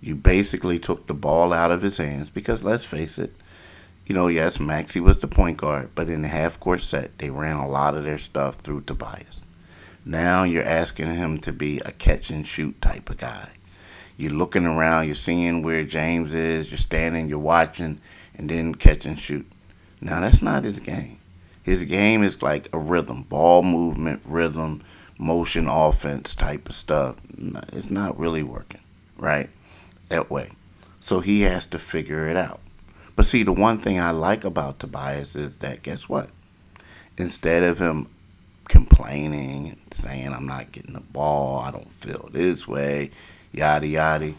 You 0.00 0.14
basically 0.14 0.78
took 0.78 1.06
the 1.06 1.14
ball 1.14 1.52
out 1.52 1.70
of 1.70 1.82
his 1.82 1.96
hands 1.96 2.30
because 2.30 2.64
let's 2.64 2.84
face 2.84 3.18
it, 3.18 3.34
you 4.06 4.14
know, 4.14 4.28
yes, 4.28 4.60
Maxey 4.60 5.00
was 5.00 5.18
the 5.18 5.26
point 5.26 5.56
guard, 5.56 5.90
but 5.94 6.08
in 6.08 6.22
the 6.22 6.28
half 6.28 6.60
court 6.60 6.80
set, 6.80 7.18
they 7.18 7.30
ran 7.30 7.56
a 7.56 7.68
lot 7.68 7.94
of 7.94 8.04
their 8.04 8.18
stuff 8.18 8.56
through 8.56 8.82
Tobias. 8.82 9.40
Now 10.04 10.44
you're 10.44 10.62
asking 10.62 11.12
him 11.12 11.38
to 11.38 11.52
be 11.52 11.80
a 11.80 11.90
catch 11.90 12.30
and 12.30 12.46
shoot 12.46 12.80
type 12.80 13.10
of 13.10 13.16
guy. 13.16 13.48
You're 14.16 14.32
looking 14.32 14.66
around, 14.66 15.06
you're 15.06 15.14
seeing 15.14 15.62
where 15.62 15.84
James 15.84 16.32
is, 16.32 16.70
you're 16.70 16.78
standing, 16.78 17.28
you're 17.28 17.38
watching, 17.38 18.00
and 18.34 18.48
then 18.48 18.74
catch 18.74 19.04
and 19.04 19.18
shoot. 19.18 19.46
Now 20.00 20.20
that's 20.20 20.42
not 20.42 20.64
his 20.64 20.80
game. 20.80 21.18
His 21.62 21.84
game 21.84 22.22
is 22.22 22.42
like 22.42 22.68
a 22.72 22.78
rhythm, 22.78 23.22
ball 23.24 23.62
movement, 23.62 24.22
rhythm, 24.24 24.82
motion 25.18 25.68
offense 25.68 26.34
type 26.34 26.68
of 26.68 26.74
stuff. 26.74 27.16
It's 27.72 27.90
not 27.90 28.18
really 28.18 28.42
working, 28.42 28.80
right? 29.18 29.50
That 30.08 30.30
way. 30.30 30.50
So 31.00 31.20
he 31.20 31.42
has 31.42 31.66
to 31.66 31.78
figure 31.78 32.28
it 32.28 32.36
out. 32.36 32.60
But 33.16 33.26
see, 33.26 33.42
the 33.42 33.52
one 33.52 33.78
thing 33.78 33.98
I 33.98 34.10
like 34.10 34.44
about 34.44 34.78
Tobias 34.78 35.34
is 35.34 35.56
that 35.58 35.82
guess 35.82 36.08
what? 36.08 36.30
Instead 37.18 37.62
of 37.62 37.78
him 37.80 38.08
complaining 38.68 39.68
and 39.70 39.94
saying, 39.94 40.32
I'm 40.32 40.46
not 40.46 40.72
getting 40.72 40.94
the 40.94 41.00
ball, 41.00 41.60
I 41.60 41.70
don't 41.70 41.92
feel 41.92 42.28
this 42.32 42.68
way, 42.68 43.10
yada 43.56 43.86
yada, 43.86 44.32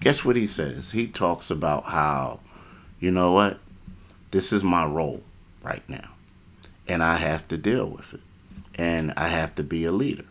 guess 0.00 0.24
what 0.24 0.36
he 0.36 0.46
says? 0.46 0.92
He 0.92 1.08
talks 1.08 1.50
about 1.50 1.84
how, 1.84 2.40
you 3.00 3.10
know 3.10 3.32
what? 3.32 3.58
This 4.30 4.52
is 4.52 4.62
my 4.62 4.84
role 4.84 5.22
right 5.62 5.82
now. 5.88 6.10
And 6.86 7.02
I 7.02 7.16
have 7.16 7.48
to 7.48 7.56
deal 7.56 7.86
with 7.86 8.14
it. 8.14 8.20
And 8.74 9.12
I 9.16 9.28
have 9.28 9.54
to 9.56 9.62
be 9.62 9.84
a 9.84 9.92
leader. 9.92 10.24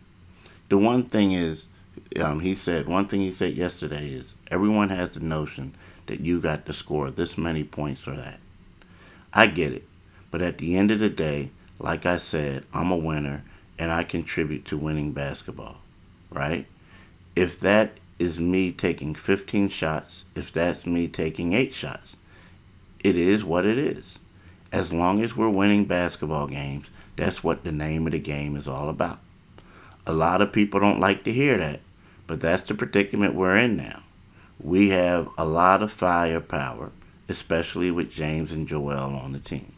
The 0.69 0.77
one 0.77 1.03
thing 1.03 1.31
is, 1.31 1.65
um, 2.19 2.39
he 2.39 2.55
said, 2.55 2.87
one 2.87 3.07
thing 3.07 3.21
he 3.21 3.31
said 3.31 3.55
yesterday 3.55 4.09
is 4.09 4.35
everyone 4.49 4.89
has 4.89 5.13
the 5.13 5.19
notion 5.19 5.73
that 6.07 6.21
you 6.21 6.39
got 6.39 6.65
to 6.65 6.73
score 6.73 7.11
this 7.11 7.37
many 7.37 7.63
points 7.63 8.07
or 8.07 8.15
that. 8.15 8.39
I 9.33 9.47
get 9.47 9.73
it. 9.73 9.83
But 10.31 10.41
at 10.41 10.57
the 10.57 10.77
end 10.77 10.91
of 10.91 10.99
the 10.99 11.09
day, 11.09 11.49
like 11.79 12.05
I 12.05 12.17
said, 12.17 12.65
I'm 12.73 12.91
a 12.91 12.97
winner 12.97 13.43
and 13.77 13.91
I 13.91 14.03
contribute 14.03 14.65
to 14.65 14.77
winning 14.77 15.11
basketball, 15.11 15.77
right? 16.31 16.65
If 17.35 17.59
that 17.61 17.91
is 18.19 18.39
me 18.39 18.71
taking 18.71 19.15
15 19.15 19.69
shots, 19.69 20.25
if 20.35 20.51
that's 20.51 20.85
me 20.85 21.07
taking 21.07 21.53
8 21.53 21.73
shots, 21.73 22.15
it 22.99 23.15
is 23.15 23.43
what 23.43 23.65
it 23.65 23.77
is. 23.77 24.19
As 24.71 24.93
long 24.93 25.23
as 25.23 25.35
we're 25.35 25.49
winning 25.49 25.85
basketball 25.85 26.47
games, 26.47 26.87
that's 27.15 27.43
what 27.43 27.63
the 27.63 27.71
name 27.71 28.05
of 28.05 28.11
the 28.11 28.19
game 28.19 28.55
is 28.55 28.67
all 28.67 28.89
about. 28.89 29.19
A 30.05 30.13
lot 30.13 30.41
of 30.41 30.53
people 30.53 30.79
don't 30.79 30.99
like 30.99 31.23
to 31.23 31.33
hear 31.33 31.57
that, 31.57 31.79
but 32.27 32.41
that's 32.41 32.63
the 32.63 32.75
predicament 32.75 33.33
we're 33.33 33.57
in 33.57 33.75
now 33.75 34.03
we 34.61 34.89
have 34.89 35.29
a 35.37 35.45
lot 35.45 35.81
of 35.81 35.91
firepower, 35.91 36.91
especially 37.27 37.91
with 37.91 38.11
James 38.11 38.51
and 38.51 38.67
Joel 38.67 39.15
on 39.15 39.31
the 39.31 39.39
team. 39.39 39.71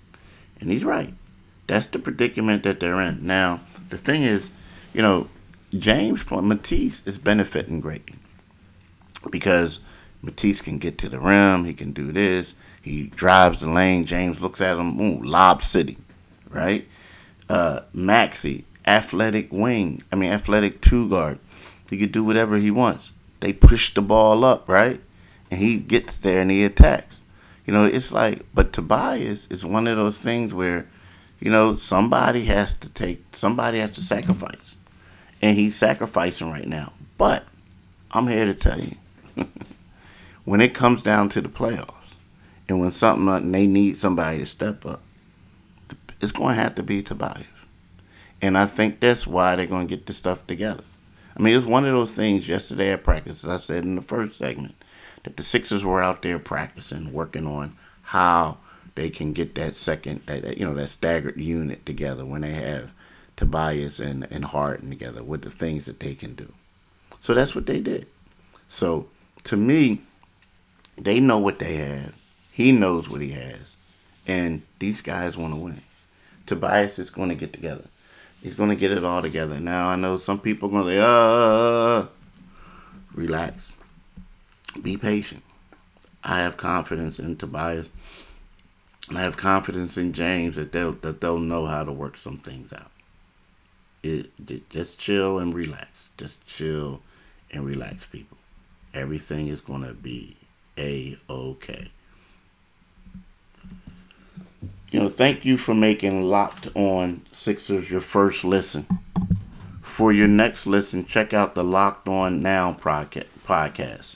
And 0.60 0.72
he's 0.72 0.84
right. 0.84 1.14
That's 1.68 1.86
the 1.86 2.00
predicament 2.00 2.64
that 2.64 2.80
they're 2.80 3.02
in. 3.02 3.26
Now, 3.26 3.62
the 3.90 3.98
thing 3.98 4.24
is, 4.24 4.50
you 4.94 5.02
know, 5.02 5.30
James 5.78 6.30
Matisse 6.30 7.06
is 7.06 7.18
benefiting 7.18 7.80
greatly 7.80 8.18
because 9.30 9.80
Matisse 10.22 10.62
can 10.62 10.78
get 10.78 10.98
to 11.00 11.10
the 11.10 11.20
rim. 11.20 11.66
He 11.66 11.74
can 11.74 11.92
do 11.92 12.12
this. 12.12 12.56
He 12.82 13.08
drives 13.08 13.60
the 13.60 13.70
lane. 13.70 14.06
James 14.06 14.42
looks 14.42 14.62
at 14.62 14.78
him. 14.78 15.00
Ooh, 15.00 15.22
lob 15.22 15.62
city, 15.62 15.98
right? 16.50 16.88
Uh, 17.50 17.82
Maxey, 17.94 18.66
athletic 18.86 19.52
wing. 19.52 20.02
I 20.12 20.16
mean, 20.16 20.32
athletic 20.32 20.82
two 20.82 21.10
guard. 21.10 21.40
He 21.90 21.98
could 21.98 22.12
do 22.12 22.24
whatever 22.24 22.58
he 22.58 22.72
wants 22.72 23.12
they 23.42 23.52
push 23.52 23.94
the 23.94 24.02
ball 24.02 24.46
up, 24.46 24.70
right? 24.70 25.02
And 25.50 25.60
he 25.60 25.78
gets 25.78 26.18
there 26.18 26.42
and 26.42 26.50
he 26.50 26.64
attacks. 26.64 27.20
You 27.66 27.74
know, 27.74 27.84
it's 27.84 28.12
like, 28.12 28.46
but 28.54 28.72
Tobias 28.72 29.48
is 29.50 29.66
one 29.66 29.88
of 29.88 29.98
those 29.98 30.18
things 30.18 30.54
where, 30.54 30.88
you 31.40 31.52
know, 31.52 31.76
somebody 31.76 32.46
has 32.46 32.74
to 32.76 32.90
take, 32.90 33.24
somebody 33.36 33.80
has 33.80 33.92
to 33.92 34.02
sacrifice. 34.02 34.76
And 35.42 35.58
he's 35.58 35.76
sacrificing 35.76 36.52
right 36.52 36.68
now. 36.68 36.94
But 37.18 37.44
I'm 38.12 38.28
here 38.28 38.46
to 38.46 38.54
tell 38.54 38.80
you, 38.80 38.96
when 40.46 40.62
it 40.62 40.74
comes 40.74 41.02
down 41.02 41.30
to 41.30 41.42
the 41.42 41.50
playoffs, 41.50 41.94
and 42.68 42.80
when 42.80 42.92
something 42.92 43.28
and 43.28 43.54
they 43.54 43.68
need 43.68 43.98
somebody 43.98 44.40
to 44.40 44.46
step 44.46 44.86
up, 44.86 45.02
it's 46.22 46.32
going 46.32 46.56
to 46.56 46.62
have 46.62 46.76
to 46.76 46.84
be 46.84 47.02
Tobias. 47.02 47.46
And 48.42 48.58
I 48.58 48.66
think 48.66 49.00
that's 49.00 49.28
why 49.28 49.56
they're 49.56 49.66
going 49.68 49.88
to 49.88 49.96
get 49.96 50.06
the 50.06 50.14
stuff 50.14 50.48
together. 50.48 50.84
I 51.36 51.42
mean, 51.42 51.54
it 51.54 51.58
was 51.58 51.66
one 51.66 51.86
of 51.86 51.94
those 51.94 52.14
things 52.14 52.50
yesterday 52.50 52.92
at 52.92 53.04
practice, 53.04 53.44
as 53.44 53.50
I 53.50 53.58
said 53.58 53.84
in 53.84 53.96
the 53.96 54.02
first 54.02 54.38
segment, 54.38 54.76
that 55.24 55.38
the 55.38 55.44
Sixers 55.44 55.86
were 55.86 56.02
out 56.02 56.22
there 56.22 56.40
practicing, 56.40 57.14
working 57.14 57.48
on 57.48 57.76
how 58.04 58.58
they 58.96 59.10
can 59.10 59.34
get 59.34 59.56
that 59.56 59.76
second, 59.76 60.22
that 60.26 60.58
you 60.58 60.66
know, 60.66 60.74
that 60.74 60.88
staggered 60.88 61.38
unit 61.38 61.86
together 61.86 62.26
when 62.26 62.42
they 62.42 62.52
have 62.52 62.94
Tobias 63.38 64.00
and, 64.00 64.28
and 64.30 64.46
Harden 64.46 64.90
together 64.90 65.24
with 65.24 65.44
the 65.44 65.50
things 65.50 65.86
that 65.86 66.00
they 66.00 66.16
can 66.16 66.36
do. 66.36 66.52
So 67.22 67.34
that's 67.34 67.56
what 67.56 67.66
they 67.66 67.80
did. 67.80 68.08
So 68.68 69.08
to 69.46 69.58
me, 69.58 70.02
they 70.98 71.20
know 71.20 71.40
what 71.40 71.60
they 71.60 71.76
have. 71.76 72.16
He 72.52 72.72
knows 72.72 73.10
what 73.10 73.22
he 73.22 73.32
has. 73.32 73.76
And 74.28 74.62
these 74.80 75.02
guys 75.02 75.38
want 75.38 75.54
to 75.54 75.60
win. 75.60 75.82
Tobias 76.46 77.00
is 77.00 77.10
going 77.10 77.30
to 77.30 77.36
get 77.36 77.54
together. 77.54 77.86
He's 78.42 78.56
going 78.56 78.70
to 78.70 78.76
get 78.76 78.92
it 78.92 79.04
all 79.04 79.22
together. 79.22 79.60
Now, 79.60 79.90
I 79.90 79.96
know 79.96 80.18
some 80.18 80.40
people 80.40 80.70
are 80.70 80.72
going 80.72 80.86
to 80.86 80.92
say, 80.92 81.00
uh, 81.00 82.06
relax. 83.14 83.76
Be 84.82 84.98
patient. 84.98 85.44
I 86.24 86.40
have 86.40 86.58
confidence 86.58 87.20
in 87.20 87.36
Tobias. 87.36 87.88
I 89.10 89.22
have 89.22 89.38
confidence 89.38 89.98
in 89.98 90.14
James 90.14 90.56
that 90.56 90.72
they'll 90.72 90.94
that 90.94 91.20
they'll 91.20 91.40
know 91.40 91.66
how 91.66 91.84
to 91.84 91.92
work 91.92 92.18
some 92.18 92.38
things 92.38 92.72
out. 92.72 92.92
It, 94.04 94.30
just 94.70 94.98
chill 94.98 95.40
and 95.40 95.54
relax. 95.54 96.08
Just 96.18 96.46
chill 96.48 97.02
and 97.52 97.66
relax, 97.66 98.06
people. 98.06 98.38
Everything 98.94 99.48
is 99.48 99.62
gonna 99.62 99.94
be 99.94 100.36
a 100.78 101.18
okay. 101.30 101.92
You 104.92 105.00
know, 105.00 105.10
thank 105.10 105.46
you 105.46 105.58
for 105.58 105.74
making 105.74 106.24
Locked 106.24 106.68
On 106.76 107.22
Sixers 107.32 107.90
your 107.90 108.02
first 108.02 108.44
listen. 108.44 108.86
For 109.82 110.12
your 110.12 110.28
next 110.28 110.68
listen, 110.68 111.06
check 111.06 111.34
out 111.34 111.56
the 111.56 111.64
Locked 111.64 112.10
On 112.10 112.42
Now 112.42 112.74
podcast. 112.74 114.16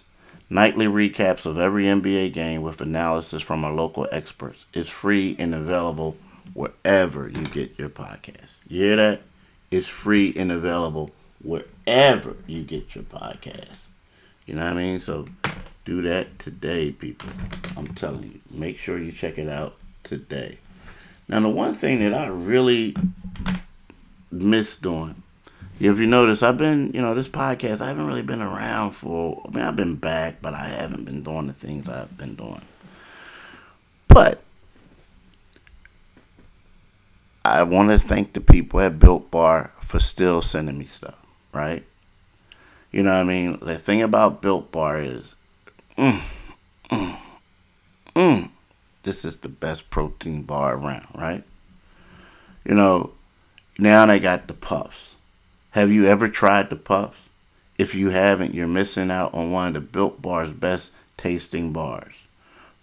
Nightly 0.49 0.85
recaps 0.85 1.45
of 1.45 1.57
every 1.57 1.85
NBA 1.85 2.33
game 2.33 2.61
with 2.61 2.81
analysis 2.81 3.41
from 3.41 3.63
our 3.63 3.71
local 3.71 4.07
experts. 4.11 4.65
It's 4.73 4.89
free 4.89 5.35
and 5.39 5.55
available 5.55 6.17
wherever 6.53 7.29
you 7.29 7.45
get 7.45 7.79
your 7.79 7.89
podcast. 7.89 8.49
You 8.67 8.81
hear 8.81 8.95
that? 8.97 9.21
It's 9.71 9.89
free 9.89 10.33
and 10.35 10.51
available 10.51 11.11
wherever 11.41 12.35
you 12.47 12.63
get 12.63 12.95
your 12.95 13.05
podcast. 13.05 13.84
You 14.45 14.55
know 14.55 14.63
what 14.63 14.73
I 14.73 14.75
mean? 14.75 14.99
So 14.99 15.27
do 15.85 16.01
that 16.03 16.39
today, 16.39 16.91
people. 16.91 17.29
I'm 17.75 17.87
telling 17.87 18.23
you. 18.23 18.39
Make 18.51 18.77
sure 18.77 18.97
you 18.97 19.11
check 19.11 19.37
it 19.37 19.49
out 19.49 19.75
today. 20.03 20.57
Now, 21.27 21.39
the 21.39 21.49
one 21.49 21.73
thing 21.73 21.99
that 21.99 22.13
I 22.13 22.27
really 22.27 22.95
miss 24.31 24.77
doing 24.77 25.23
if 25.79 25.99
you 25.99 26.07
notice, 26.07 26.41
I've 26.41 26.57
been, 26.57 26.91
you 26.93 27.01
know, 27.01 27.13
this 27.13 27.27
podcast, 27.27 27.81
I 27.81 27.87
haven't 27.87 28.07
really 28.07 28.21
been 28.21 28.41
around 28.41 28.91
for, 28.91 29.41
I 29.45 29.49
mean, 29.49 29.65
I've 29.65 29.75
been 29.75 29.95
back, 29.95 30.41
but 30.41 30.53
I 30.53 30.67
haven't 30.67 31.03
been 31.03 31.21
doing 31.21 31.47
the 31.47 31.53
things 31.53 31.89
I've 31.89 32.17
been 32.17 32.35
doing. 32.35 32.61
But 34.07 34.41
I 37.43 37.63
want 37.63 37.89
to 37.89 37.99
thank 37.99 38.33
the 38.33 38.41
people 38.41 38.79
at 38.79 38.99
Built 38.99 39.29
Bar 39.29 39.71
for 39.81 39.99
still 39.99 40.41
sending 40.41 40.77
me 40.77 40.85
stuff, 40.85 41.19
right? 41.51 41.83
You 42.95 43.03
know 43.03 43.11
what 43.11 43.19
I 43.19 43.23
mean? 43.23 43.59
The 43.61 43.77
thing 43.77 44.01
about 44.01 44.41
Built 44.41 44.71
Bar 44.71 45.01
is, 45.01 45.35
mm, 45.97 46.17
mm, 46.89 47.17
mm, 48.15 48.49
this 49.03 49.25
is 49.25 49.35
the 49.39 49.49
best 49.49 49.89
protein 49.89 50.43
bar 50.43 50.77
around, 50.77 51.05
right? 51.13 51.43
You 52.63 52.73
know, 52.73 53.11
now 53.77 54.05
they 54.05 54.17
got 54.21 54.47
the 54.47 54.53
puffs. 54.53 55.15
Have 55.71 55.91
you 55.91 56.05
ever 56.05 56.29
tried 56.29 56.69
the 56.69 56.77
puffs? 56.77 57.17
If 57.77 57.95
you 57.95 58.11
haven't, 58.11 58.53
you're 58.53 58.65
missing 58.65 59.11
out 59.11 59.33
on 59.33 59.51
one 59.51 59.67
of 59.67 59.73
the 59.73 59.81
Built 59.81 60.21
Bar's 60.21 60.53
best 60.53 60.89
tasting 61.17 61.73
bars. 61.73 62.13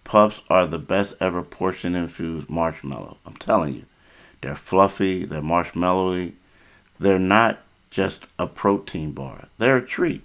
Puffs 0.03 0.43
are 0.47 0.67
the 0.67 0.77
best 0.77 1.15
ever 1.19 1.41
portion 1.41 1.95
infused 1.95 2.51
marshmallow. 2.51 3.17
I'm 3.25 3.37
telling 3.37 3.73
you. 3.73 3.85
They're 4.41 4.55
fluffy, 4.55 5.25
they're 5.25 5.41
marshmallowy. 5.41 6.33
They're 6.99 7.17
not 7.17 7.57
just 7.93 8.25
a 8.39 8.47
protein 8.47 9.11
bar, 9.11 9.45
they're 9.59 9.77
a 9.77 9.85
treat. 9.85 10.23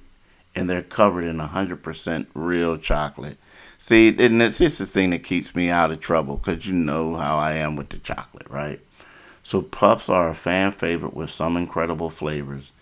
And 0.54 0.68
they're 0.68 0.82
covered 0.82 1.24
in 1.24 1.36
100% 1.36 2.26
real 2.34 2.78
chocolate. 2.78 3.36
See, 3.76 4.08
and 4.08 4.42
it's 4.42 4.58
just 4.58 4.78
the 4.78 4.86
thing 4.86 5.10
that 5.10 5.22
keeps 5.22 5.54
me 5.54 5.68
out 5.68 5.92
of 5.92 6.00
trouble 6.00 6.36
because 6.36 6.66
you 6.66 6.72
know 6.72 7.14
how 7.14 7.36
I 7.36 7.52
am 7.52 7.76
with 7.76 7.90
the 7.90 7.98
chocolate, 7.98 8.48
right? 8.50 8.80
So 9.44 9.62
puffs 9.62 10.08
are 10.08 10.30
a 10.30 10.34
fan 10.34 10.72
favorite 10.72 11.14
with 11.14 11.30
some 11.30 11.56
incredible 11.56 12.10
flavors. 12.10 12.72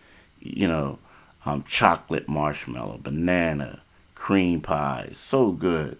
You 0.40 0.68
know, 0.68 0.98
um, 1.44 1.64
chocolate 1.68 2.28
marshmallow, 2.28 3.00
banana, 3.02 3.80
cream 4.14 4.60
pie, 4.60 5.10
so 5.14 5.50
good. 5.50 5.98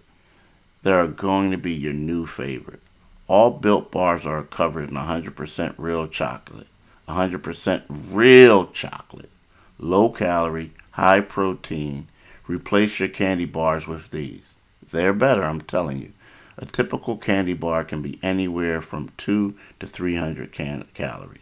They 0.83 0.93
are 0.93 1.09
going 1.09 1.51
to 1.51 1.59
be 1.59 1.75
your 1.75 1.93
new 1.93 2.25
favorite. 2.25 2.81
All 3.27 3.51
built 3.51 3.91
bars 3.91 4.25
are 4.25 4.45
covered 4.45 4.89
in 4.89 4.95
100% 4.95 5.75
real 5.77 6.07
chocolate. 6.07 6.69
100% 7.09 7.83
real 8.13 8.67
chocolate. 8.67 9.31
Low 9.79 10.09
calorie, 10.09 10.73
high 10.93 11.21
protein. 11.21 12.09
Replace 12.47 13.01
your 13.01 13.09
candy 13.09 13.45
bars 13.45 13.87
with 13.87 14.11
these. 14.11 14.55
They're 14.91 15.13
better, 15.13 15.43
I'm 15.43 15.61
telling 15.61 16.01
you. 16.01 16.13
A 16.59 16.65
typical 16.65 17.17
candy 17.17 17.53
bar 17.53 17.85
can 17.85 18.01
be 18.01 18.19
anywhere 18.23 18.81
from 18.81 19.11
2 19.19 19.55
to 19.81 19.87
300 19.87 20.53
can- 20.53 20.87
calories. 20.95 21.41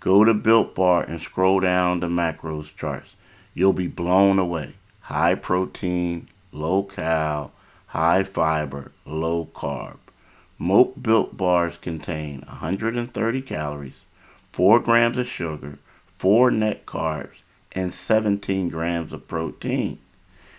Go 0.00 0.24
to 0.24 0.34
Built 0.34 0.74
Bar 0.74 1.02
and 1.02 1.20
scroll 1.20 1.60
down 1.60 2.00
the 2.00 2.08
macros 2.08 2.74
charts. 2.74 3.14
You'll 3.54 3.72
be 3.72 3.86
blown 3.86 4.38
away. 4.38 4.74
High 5.02 5.34
protein, 5.34 6.28
low 6.50 6.82
cal, 6.82 7.52
high 7.88 8.24
fiber, 8.24 8.92
low 9.04 9.48
carb. 9.52 9.98
Most 10.58 11.02
Built 11.02 11.36
Bars 11.36 11.76
contain 11.76 12.40
130 12.46 13.42
calories, 13.42 14.04
4 14.52 14.80
grams 14.80 15.18
of 15.18 15.26
sugar, 15.26 15.78
4 16.06 16.50
net 16.50 16.86
carbs, 16.86 17.36
and 17.72 17.92
17 17.92 18.68
grams 18.68 19.12
of 19.12 19.26
protein. 19.26 19.98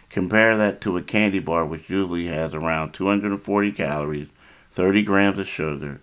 Compare 0.10 0.58
that 0.58 0.82
to 0.82 0.98
a 0.98 1.02
candy 1.02 1.40
bar, 1.40 1.66
which 1.66 1.90
usually 1.90 2.28
has 2.28 2.54
around 2.54 2.92
240 2.92 3.72
calories, 3.72 4.28
30 4.72 5.04
grams 5.04 5.40
of 5.40 5.48
sugar, 5.48 6.02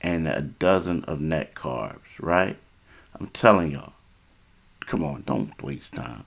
and 0.00 0.26
a 0.26 0.40
dozen 0.40 1.04
of 1.04 1.20
net 1.20 1.54
carbs, 1.54 2.18
right? 2.20 2.56
I'm 3.18 3.28
telling 3.28 3.72
y'all, 3.72 3.92
come 4.80 5.04
on, 5.04 5.22
don't 5.26 5.60
waste 5.62 5.94
time. 5.94 6.24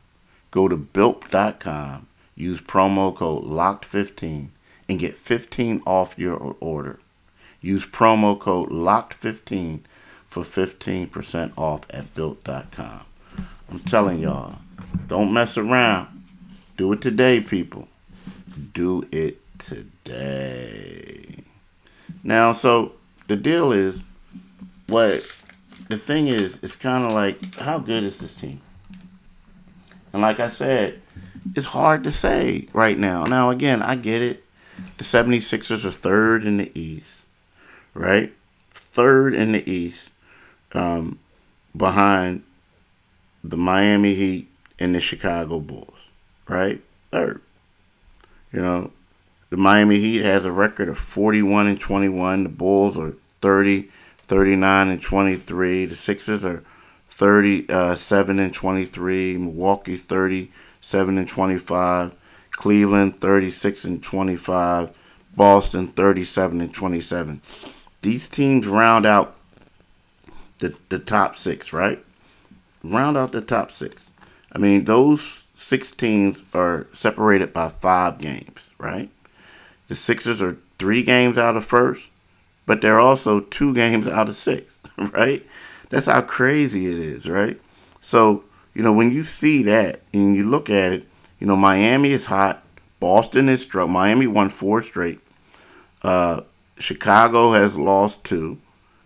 Go 0.51 0.67
to 0.67 0.77
built.com, 0.77 2.07
use 2.36 2.62
promo 2.62 3.15
code 3.15 3.43
LOCKED15, 3.43 4.48
and 4.88 5.00
get 5.00 5.17
15 5.17 5.81
off 5.86 6.19
your 6.19 6.55
order. 6.60 7.00
Use 7.62 7.86
promo 7.86 8.39
code 8.39 8.69
LOCKED15 8.69 9.79
for 10.35 10.65
15% 10.65 11.57
off 11.57 11.85
at 11.91 12.13
built.com. 12.13 13.05
I'm 13.71 13.79
telling 13.79 14.19
y'all, 14.19 14.55
don't 15.07 15.31
mess 15.31 15.57
around. 15.57 16.07
Do 16.75 16.91
it 16.91 17.00
today, 17.00 17.39
people. 17.39 17.87
Do 18.74 19.07
it 19.13 19.39
today. 19.59 21.37
Now, 22.21 22.51
so 22.51 22.91
the 23.27 23.37
deal 23.37 23.71
is 23.71 24.01
what 24.87 25.25
the 25.87 25.98
thing 25.98 26.27
is, 26.27 26.59
it's 26.61 26.75
kind 26.75 27.05
of 27.05 27.13
like 27.13 27.55
how 27.55 27.79
good 27.79 28.03
is 28.03 28.17
this 28.17 28.35
team? 28.35 28.59
And 30.11 30.21
like 30.21 30.41
I 30.41 30.50
said, 30.50 31.01
it's 31.55 31.67
hard 31.67 32.03
to 32.03 32.11
say 32.11 32.67
right 32.74 32.98
now. 32.98 33.24
Now, 33.24 33.51
again, 33.51 33.81
I 33.81 33.95
get 33.95 34.21
it. 34.21 34.43
The 34.98 35.05
76ers 35.05 35.85
are 35.85 35.91
third 35.91 36.45
in 36.45 36.57
the 36.57 36.77
East, 36.77 37.21
right? 37.93 38.33
Third 38.74 39.33
in 39.33 39.53
the 39.53 39.69
East, 39.69 40.04
um, 40.75 41.20
behind 41.75 42.44
the 43.44 43.57
Miami 43.57 44.16
Heat 44.16 44.48
and 44.79 44.96
the 44.96 45.01
Chicago 45.01 45.59
Bulls 45.59 45.96
right? 46.48 46.81
Third. 47.11 47.42
You 48.51 48.61
know, 48.61 48.92
the 49.50 49.57
Miami 49.57 50.00
Heat 50.00 50.22
has 50.22 50.46
a 50.46 50.51
record 50.51 50.90
of 50.90 50.98
41 50.98 51.68
and 51.68 51.79
21. 51.79 52.44
The 52.44 52.50
Bulls 52.50 52.98
are 52.98 53.14
30, 53.42 53.90
39 54.20 54.90
and 54.90 55.01
23. 55.01 55.85
The 55.85 55.96
Sixers 55.96 56.46
are 56.46 56.64
37 57.09 58.40
uh, 58.40 58.44
and 58.44 58.53
23. 58.53 59.38
Milwaukee 59.38 59.98
37 59.98 61.18
and 61.18 61.27
25. 61.27 62.16
Cleveland 62.51 63.20
36 63.20 63.85
and 63.85 64.03
25. 64.03 64.98
Boston 65.35 65.88
37 65.90 66.61
and 66.61 66.74
27. 66.74 67.42
These 68.01 68.29
teams 68.29 68.68
round 68.68 69.05
out 69.05 69.35
the, 70.59 70.75
the 70.89 71.00
top 71.00 71.37
six, 71.37 71.74
right? 71.74 72.03
Round 72.83 73.18
out 73.18 73.31
the 73.31 73.41
top 73.41 73.72
six. 73.72 74.09
I 74.51 74.57
mean, 74.57 74.85
those 74.85 75.48
six 75.55 75.91
teams 75.91 76.44
are 76.53 76.87
separated 76.94 77.51
by 77.51 77.70
five 77.70 78.20
games, 78.20 78.59
right? 78.77 79.09
The 79.87 79.96
Sixers 79.96 80.41
are 80.41 80.57
three 80.79 81.03
games 81.03 81.37
out 81.37 81.57
of 81.57 81.65
first, 81.65 82.09
but 82.65 82.81
they're 82.81 83.00
also 83.00 83.41
two 83.41 83.74
games 83.74 84.07
out 84.07 84.29
of 84.29 84.35
six, 84.35 84.79
right? 84.98 85.46
That's 85.89 86.07
how 86.07 86.22
crazy 86.22 86.87
it 86.87 86.98
is, 86.98 87.29
right? 87.29 87.59
So, 88.01 88.44
you 88.74 88.81
know, 88.81 88.94
when 88.94 89.11
you 89.11 89.24
see 89.24 89.61
that 89.63 90.01
and 90.13 90.35
you 90.35 90.44
look 90.44 90.70
at 90.70 90.91
it, 90.91 91.07
you 91.39 91.48
know, 91.48 91.55
Miami 91.55 92.11
is 92.11 92.25
hot. 92.25 92.63
Boston 93.00 93.50
is 93.50 93.61
strong. 93.61 93.91
Miami 93.91 94.25
won 94.25 94.50
four 94.50 94.81
straight. 94.81 95.20
Uh, 96.01 96.41
Chicago 96.79 97.53
has 97.53 97.77
lost 97.77 98.24
two. 98.24 98.59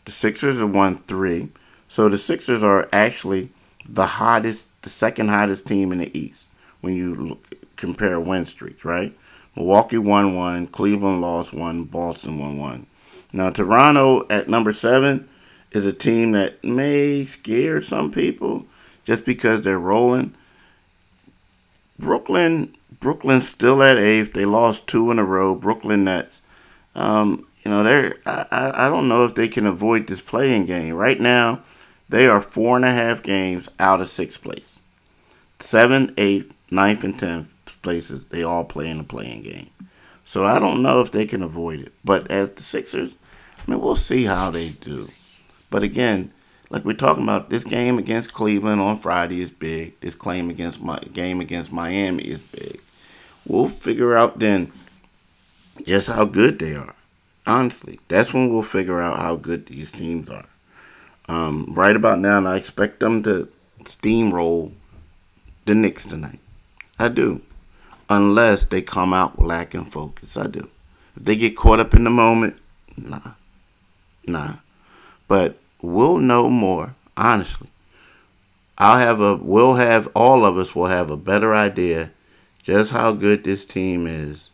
The 0.09 0.15
Sixers 0.15 0.57
have 0.57 0.73
won 0.73 0.95
three. 0.97 1.49
So 1.87 2.09
the 2.09 2.17
Sixers 2.17 2.63
are 2.63 2.89
actually 2.91 3.49
the 3.87 4.07
hottest, 4.07 4.67
the 4.81 4.89
second 4.89 5.27
hottest 5.27 5.67
team 5.67 5.91
in 5.91 5.99
the 5.99 6.17
East 6.17 6.45
when 6.81 6.95
you 6.95 7.13
look, 7.13 7.53
compare 7.75 8.19
win 8.19 8.45
streaks, 8.45 8.83
right? 8.83 9.15
Milwaukee 9.55 9.99
won 9.99 10.35
one, 10.35 10.65
Cleveland 10.65 11.21
lost 11.21 11.53
one, 11.53 11.83
Boston 11.83 12.39
won 12.39 12.57
one. 12.57 12.87
Now 13.33 13.51
Toronto 13.51 14.25
at 14.31 14.49
number 14.49 14.73
seven 14.73 15.29
is 15.73 15.85
a 15.85 15.93
team 15.93 16.31
that 16.31 16.63
may 16.63 17.23
scare 17.23 17.79
some 17.79 18.09
people 18.11 18.65
just 19.03 19.23
because 19.23 19.61
they're 19.61 19.77
rolling. 19.77 20.33
Brooklyn, 21.99 22.73
Brooklyn's 22.99 23.47
still 23.47 23.83
at 23.83 23.99
eighth. 23.99 24.33
They 24.33 24.45
lost 24.45 24.87
two 24.87 25.11
in 25.11 25.19
a 25.19 25.23
row. 25.23 25.53
Brooklyn 25.53 26.05
Nets. 26.05 26.39
Um, 26.95 27.45
you 27.63 27.71
know, 27.71 27.83
they're 27.83 28.15
I, 28.25 28.85
I 28.85 28.89
don't 28.89 29.07
know 29.07 29.25
if 29.25 29.35
they 29.35 29.47
can 29.47 29.65
avoid 29.65 30.07
this 30.07 30.21
play-in 30.21 30.65
game. 30.65 30.93
Right 30.93 31.19
now, 31.19 31.61
they 32.07 32.27
are 32.27 32.41
four 32.41 32.75
and 32.75 32.85
a 32.85 32.91
half 32.91 33.21
games 33.21 33.69
out 33.79 34.01
of 34.01 34.09
sixth 34.09 34.41
place. 34.41 34.77
Seven, 35.59 36.13
eight, 36.17 36.51
ninth 36.71 37.03
and 37.03 37.19
tenth 37.19 37.53
places, 37.81 38.23
they 38.29 38.43
all 38.43 38.63
play 38.63 38.89
in 38.89 38.97
the 38.97 39.03
play-in 39.03 39.43
game. 39.43 39.69
So 40.25 40.45
I 40.45 40.59
don't 40.59 40.81
know 40.81 41.01
if 41.01 41.11
they 41.11 41.25
can 41.25 41.41
avoid 41.41 41.79
it. 41.79 41.93
But 42.03 42.29
as 42.29 42.53
the 42.53 42.63
Sixers, 42.63 43.15
I 43.57 43.71
mean, 43.71 43.81
we'll 43.81 43.95
see 43.95 44.25
how 44.25 44.51
they 44.51 44.69
do. 44.69 45.07
But 45.71 45.83
again, 45.83 46.31
like 46.69 46.85
we're 46.85 46.93
talking 46.93 47.23
about, 47.23 47.49
this 47.49 47.63
game 47.63 47.97
against 47.97 48.33
Cleveland 48.33 48.79
on 48.79 48.97
Friday 48.99 49.41
is 49.41 49.49
big. 49.49 49.99
This 50.01 50.15
claim 50.15 50.49
against 50.49 50.81
my 50.81 50.99
game 50.99 51.41
against 51.41 51.71
Miami 51.71 52.23
is 52.23 52.39
big. 52.39 52.79
We'll 53.47 53.67
figure 53.67 54.15
out 54.15 54.37
then 54.39 54.71
just 55.85 56.07
how 56.07 56.25
good 56.25 56.59
they 56.59 56.75
are. 56.75 56.93
Honestly, 57.49 57.99
that's 58.09 58.31
when 58.31 58.47
we'll 58.47 58.61
figure 58.61 59.01
out 59.01 59.17
how 59.17 59.35
good 59.35 59.65
these 59.65 59.91
teams 59.91 60.29
are. 60.29 60.45
Um, 61.27 61.65
right 61.69 61.95
about 61.95 62.19
now, 62.19 62.45
I 62.45 62.57
expect 62.57 62.99
them 62.99 63.23
to 63.23 63.49
steamroll 63.85 64.73
the 65.65 65.73
Knicks 65.73 66.05
tonight. 66.05 66.37
I 66.99 67.07
do. 67.07 67.41
Unless 68.07 68.65
they 68.65 68.83
come 68.83 69.15
out 69.15 69.39
lacking 69.39 69.85
focus. 69.85 70.37
I 70.37 70.45
do. 70.45 70.69
If 71.17 71.23
they 71.25 71.35
get 71.35 71.57
caught 71.57 71.79
up 71.79 71.95
in 71.95 72.03
the 72.03 72.11
moment, 72.11 72.55
nah. 72.95 73.31
Nah. 74.27 74.57
But 75.27 75.57
we'll 75.81 76.17
know 76.17 76.51
more, 76.51 76.93
honestly. 77.17 77.69
I'll 78.77 78.99
have 78.99 79.21
a 79.21 79.35
we'll 79.35 79.75
have 79.75 80.07
all 80.15 80.45
of 80.45 80.55
us 80.55 80.75
will 80.75 80.85
have 80.85 81.09
a 81.09 81.17
better 81.17 81.55
idea 81.55 82.11
just 82.61 82.91
how 82.91 83.11
good 83.11 83.43
this 83.43 83.65
team 83.65 84.05
is 84.05 84.49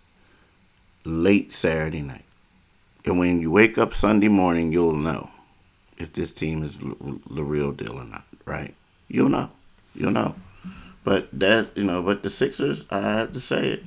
late 1.03 1.51
Saturday 1.51 2.01
night. 2.01 2.24
And 3.05 3.19
when 3.19 3.39
you 3.39 3.51
wake 3.51 3.77
up 3.77 3.93
Sunday 3.93 4.27
morning, 4.27 4.71
you'll 4.71 4.95
know 4.95 5.29
if 5.97 6.13
this 6.13 6.31
team 6.31 6.63
is 6.63 6.77
the 6.77 7.43
real 7.43 7.71
deal 7.71 7.99
or 7.99 8.05
not, 8.05 8.23
right? 8.45 8.73
You'll 9.07 9.29
know. 9.29 9.49
You'll 9.93 10.11
know. 10.11 10.35
But 11.03 11.29
that, 11.39 11.67
you 11.75 11.83
know, 11.83 12.01
but 12.01 12.23
the 12.23 12.29
Sixers, 12.29 12.83
I 12.89 13.01
have 13.01 13.31
to 13.33 13.39
say 13.39 13.69
it. 13.69 13.83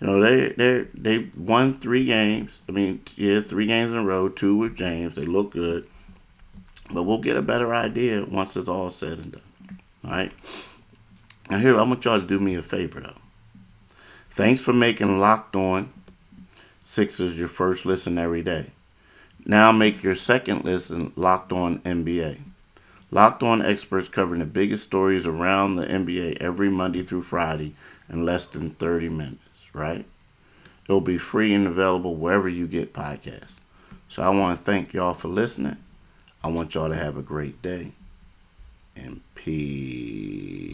You 0.00 0.06
know, 0.06 0.20
they 0.20 0.48
they 0.50 0.86
they 0.94 1.30
won 1.36 1.74
three 1.74 2.06
games. 2.06 2.60
I 2.68 2.72
mean, 2.72 3.00
yeah, 3.16 3.40
three 3.40 3.66
games 3.66 3.92
in 3.92 3.98
a 3.98 4.04
row, 4.04 4.28
two 4.28 4.56
with 4.56 4.76
James. 4.76 5.14
They 5.14 5.26
look 5.26 5.52
good. 5.52 5.86
But 6.92 7.04
we'll 7.04 7.18
get 7.18 7.36
a 7.36 7.42
better 7.42 7.74
idea 7.74 8.24
once 8.24 8.56
it's 8.56 8.68
all 8.68 8.90
said 8.90 9.18
and 9.18 9.32
done. 9.32 9.78
All 10.04 10.10
right. 10.10 10.32
Now 11.50 11.58
here, 11.58 11.78
I 11.78 11.82
want 11.82 12.04
y'all 12.04 12.20
to 12.20 12.26
do 12.26 12.38
me 12.38 12.54
a 12.54 12.62
favor 12.62 13.00
though. 13.00 13.20
Thanks 14.30 14.60
for 14.60 14.72
making 14.72 15.20
Locked 15.20 15.56
On 15.56 15.90
Sixers 16.84 17.36
your 17.38 17.48
first 17.48 17.84
listen 17.84 18.18
every 18.18 18.42
day. 18.42 18.66
Now 19.44 19.72
make 19.72 20.02
your 20.02 20.14
second 20.14 20.64
listen 20.64 21.12
Locked 21.16 21.52
On 21.52 21.80
NBA. 21.80 22.38
Locked 23.10 23.42
On 23.42 23.60
experts 23.60 24.08
covering 24.08 24.40
the 24.40 24.46
biggest 24.46 24.84
stories 24.84 25.26
around 25.26 25.76
the 25.76 25.86
NBA 25.86 26.36
every 26.38 26.68
Monday 26.68 27.02
through 27.02 27.22
Friday 27.22 27.74
in 28.08 28.24
less 28.24 28.46
than 28.46 28.70
30 28.70 29.08
minutes, 29.08 29.40
right? 29.72 30.04
It'll 30.84 31.00
be 31.00 31.18
free 31.18 31.52
and 31.54 31.66
available 31.66 32.14
wherever 32.14 32.48
you 32.48 32.66
get 32.66 32.92
podcasts. 32.92 33.54
So 34.08 34.22
I 34.22 34.28
want 34.28 34.58
to 34.58 34.64
thank 34.64 34.92
y'all 34.92 35.14
for 35.14 35.28
listening. 35.28 35.76
I 36.42 36.48
want 36.48 36.74
y'all 36.74 36.88
to 36.88 36.94
have 36.94 37.16
a 37.16 37.22
great 37.22 37.62
day 37.62 37.92
and 38.94 39.20
peace. 39.34 40.64